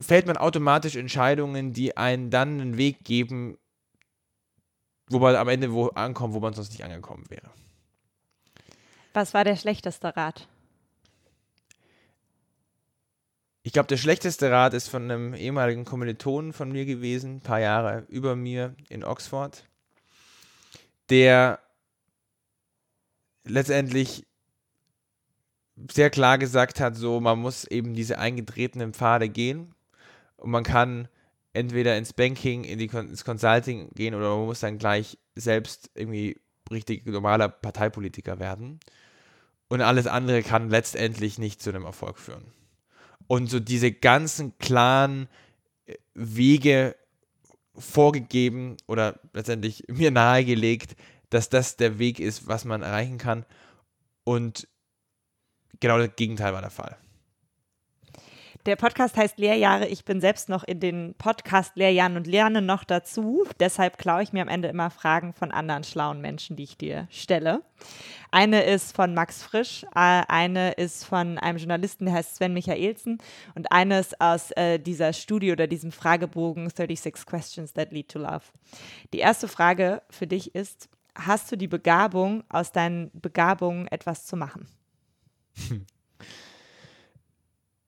[0.00, 3.58] fällt man automatisch Entscheidungen, die einen dann einen Weg geben,
[5.08, 7.50] wo man am Ende wo ankommt, wo man sonst nicht angekommen wäre.
[9.14, 10.46] Was war der schlechteste Rat?
[13.68, 17.60] Ich glaube, der schlechteste Rat ist von einem ehemaligen Kommilitonen von mir gewesen, ein paar
[17.60, 19.62] Jahre über mir in Oxford,
[21.10, 21.58] der
[23.44, 24.26] letztendlich
[25.92, 29.74] sehr klar gesagt hat, so man muss eben diese eingetretenen Pfade gehen
[30.38, 31.06] und man kann
[31.52, 36.40] entweder ins Banking, in die, ins Consulting gehen oder man muss dann gleich selbst irgendwie
[36.70, 38.80] richtig normaler Parteipolitiker werden.
[39.68, 42.50] Und alles andere kann letztendlich nicht zu einem Erfolg führen
[43.28, 45.28] und so diese ganzen klaren
[45.86, 46.96] äh, Wege
[47.76, 50.96] vorgegeben oder letztendlich mir nahegelegt,
[51.30, 53.44] dass das der Weg ist, was man erreichen kann.
[54.24, 54.66] Und
[55.78, 56.96] genau das Gegenteil war der Fall.
[58.66, 59.86] Der Podcast heißt Lehrjahre.
[59.86, 63.44] Ich bin selbst noch in den Podcast-Lehrjahren und lerne noch dazu.
[63.60, 67.06] Deshalb klaue ich mir am Ende immer Fragen von anderen schlauen Menschen, die ich dir
[67.10, 67.62] stelle.
[68.30, 73.18] Eine ist von Max Frisch, äh, eine ist von einem Journalisten, der heißt Sven Michaelsen
[73.54, 78.18] und eine ist aus äh, dieser Studie oder diesem Fragebogen 36 Questions that lead to
[78.18, 78.42] love.
[79.14, 84.36] Die erste Frage für dich ist, hast du die Begabung, aus deinen Begabungen etwas zu
[84.36, 84.66] machen?
[85.68, 85.86] Hm.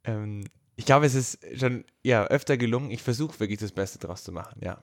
[0.04, 0.44] Ähm,
[0.80, 2.90] ich glaube, es ist schon ja, öfter gelungen.
[2.90, 4.82] Ich versuche wirklich das Beste draus zu machen, ja.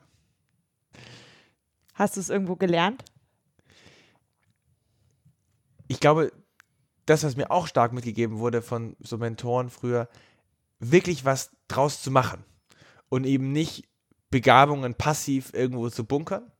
[1.92, 3.02] Hast du es irgendwo gelernt?
[5.88, 6.30] Ich glaube,
[7.06, 10.08] das, was mir auch stark mitgegeben wurde von so Mentoren früher,
[10.78, 12.44] wirklich was draus zu machen.
[13.08, 13.88] und eben nicht
[14.30, 16.52] Begabungen passiv irgendwo zu bunkern,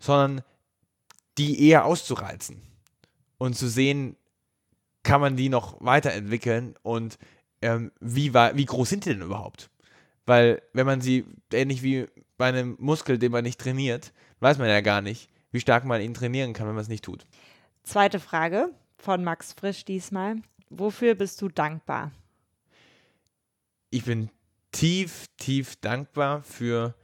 [0.00, 0.42] sondern
[1.38, 2.60] die eher auszureizen
[3.38, 4.16] und zu sehen,
[5.04, 7.16] kann man die noch weiterentwickeln und
[7.62, 9.70] ähm, wie, wie groß sind die denn überhaupt?
[10.26, 12.06] Weil wenn man sie, ähnlich wie
[12.36, 16.00] bei einem Muskel, den man nicht trainiert, weiß man ja gar nicht, wie stark man
[16.00, 17.26] ihn trainieren kann, wenn man es nicht tut.
[17.82, 20.36] Zweite Frage von Max Frisch diesmal.
[20.70, 22.12] Wofür bist du dankbar?
[23.90, 24.30] Ich bin
[24.70, 26.94] tief, tief dankbar für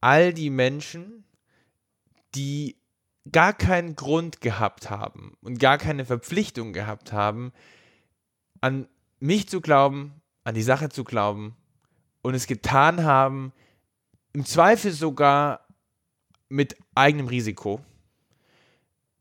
[0.00, 1.24] all die Menschen,
[2.34, 2.76] die
[3.30, 7.52] gar keinen Grund gehabt haben und gar keine Verpflichtung gehabt haben,
[8.60, 8.88] an
[9.22, 11.56] mich zu glauben, an die Sache zu glauben
[12.22, 13.52] und es getan haben,
[14.32, 15.68] im Zweifel sogar
[16.48, 17.80] mit eigenem Risiko.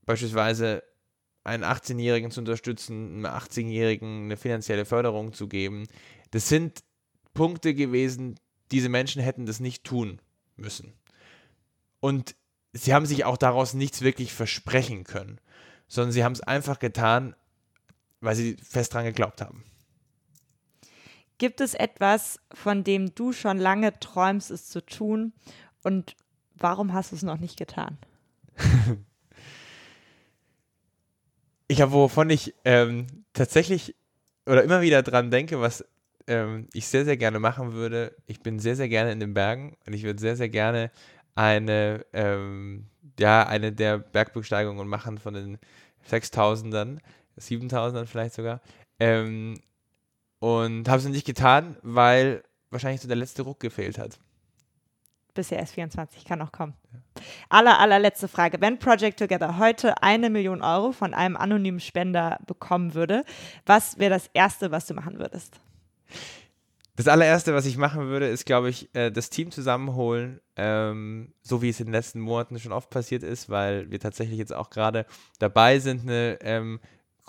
[0.05, 0.81] Beispielsweise
[1.43, 5.87] einen 18-Jährigen zu unterstützen, einem 18-Jährigen eine finanzielle Förderung zu geben.
[6.31, 6.83] Das sind
[7.35, 8.39] Punkte gewesen,
[8.71, 10.19] diese Menschen hätten das nicht tun
[10.55, 10.93] müssen.
[11.99, 12.35] Und
[12.73, 15.39] sie haben sich auch daraus nichts wirklich versprechen können,
[15.87, 17.35] sondern sie haben es einfach getan,
[18.19, 19.63] weil sie fest dran geglaubt haben.
[21.41, 25.33] Gibt es etwas, von dem du schon lange träumst, es zu tun?
[25.81, 26.15] Und
[26.53, 27.97] warum hast du es noch nicht getan?
[31.67, 33.95] ich habe, wovon ich ähm, tatsächlich
[34.45, 35.83] oder immer wieder dran denke, was
[36.27, 38.15] ähm, ich sehr, sehr gerne machen würde.
[38.27, 40.91] Ich bin sehr, sehr gerne in den Bergen und ich würde sehr, sehr gerne
[41.33, 42.85] eine, ähm,
[43.17, 45.57] ja, eine der Bergbesteigungen machen von den
[46.07, 46.99] 6000ern,
[47.39, 48.61] 7000ern vielleicht sogar.
[48.99, 49.55] Ähm,
[50.41, 54.17] und habe es nicht getan, weil wahrscheinlich so der letzte Ruck gefehlt hat.
[55.35, 56.73] Bisher erst 24, kann noch kommen.
[56.91, 56.99] Ja.
[57.47, 58.59] Aller, allerletzte Frage.
[58.59, 63.23] Wenn Project Together heute eine Million Euro von einem anonymen Spender bekommen würde,
[63.65, 65.61] was wäre das Erste, was du machen würdest?
[66.95, 71.61] Das allererste, was ich machen würde, ist, glaube ich, äh, das Team zusammenholen, ähm, so
[71.61, 74.71] wie es in den letzten Monaten schon oft passiert ist, weil wir tatsächlich jetzt auch
[74.71, 75.05] gerade
[75.39, 76.79] dabei sind, eine ähm,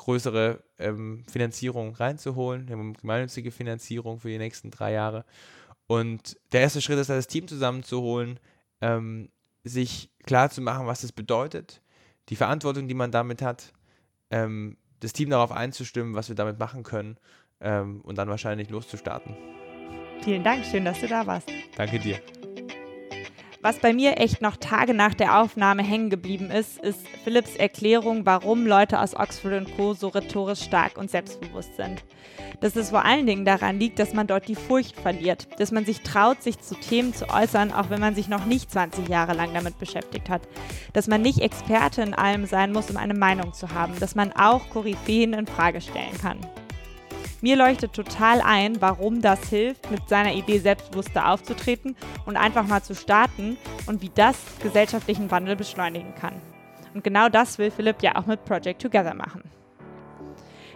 [0.03, 2.67] größere ähm, Finanzierung reinzuholen.
[2.67, 5.25] Wir haben gemeinnützige Finanzierung für die nächsten drei Jahre.
[5.87, 8.41] Und der erste Schritt ist, das Team zusammenzuholen,
[8.81, 9.31] ähm,
[9.63, 11.83] sich klar zu machen, was das bedeutet,
[12.31, 13.73] die Verantwortung, die man damit hat,
[14.31, 17.17] ähm, das Team darauf einzustimmen, was wir damit machen können
[17.61, 19.37] ähm, und dann wahrscheinlich loszustarten.
[20.23, 21.49] Vielen Dank, schön, dass du da warst.
[21.77, 22.21] Danke dir.
[23.63, 28.27] Was bei mir echt noch Tage nach der Aufnahme hängen geblieben ist, ist Philipps Erklärung,
[28.27, 29.95] warum Leute aus Oxford Co.
[29.95, 32.03] so rhetorisch stark und selbstbewusst sind.
[32.61, 35.85] Dass es vor allen Dingen daran liegt, dass man dort die Furcht verliert, dass man
[35.85, 39.33] sich traut, sich zu Themen zu äußern, auch wenn man sich noch nicht 20 Jahre
[39.33, 40.43] lang damit beschäftigt hat.
[40.93, 44.33] Dass man nicht Experte in allem sein muss, um eine Meinung zu haben, dass man
[44.33, 46.39] auch Koryphäen in Frage stellen kann.
[47.43, 52.85] Mir leuchtet total ein, warum das hilft, mit seiner Idee selbstbewusster aufzutreten und einfach mal
[52.85, 56.35] zu starten und wie das gesellschaftlichen Wandel beschleunigen kann.
[56.95, 59.43] Und genau das will Philipp ja auch mit Project Together machen.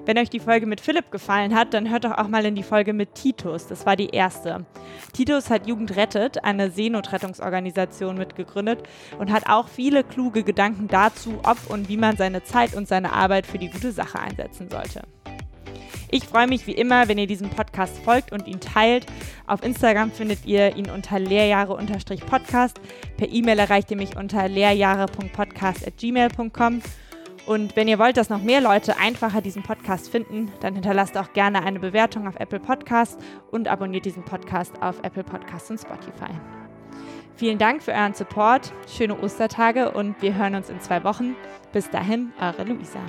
[0.06, 2.64] Wenn euch die Folge mit Philipp gefallen hat, dann hört doch auch mal in die
[2.64, 3.68] Folge mit Titus.
[3.68, 4.66] Das war die erste.
[5.12, 8.82] Titus hat Jugend rettet, eine Seenotrettungsorganisation mitgegründet
[9.20, 13.12] und hat auch viele kluge Gedanken dazu, ob und wie man seine Zeit und seine
[13.12, 15.02] Arbeit für die gute Sache einsetzen sollte.
[16.11, 19.04] Ich freue mich wie immer, wenn ihr diesem Podcast folgt und ihn teilt.
[19.46, 22.80] Auf Instagram findet ihr ihn unter lehrjahre-podcast.
[23.16, 26.82] Per E-Mail erreicht ihr mich unter lehrjahre.podcast.gmail.com.
[27.46, 31.32] Und wenn ihr wollt, dass noch mehr Leute einfacher diesen Podcast finden, dann hinterlasst auch
[31.32, 33.20] gerne eine Bewertung auf Apple Podcast
[33.52, 36.32] und abonniert diesen Podcast auf Apple Podcast und Spotify.
[37.36, 41.36] Vielen Dank für euren Support, schöne Ostertage und wir hören uns in zwei Wochen.
[41.72, 43.00] Bis dahin, eure Luisa.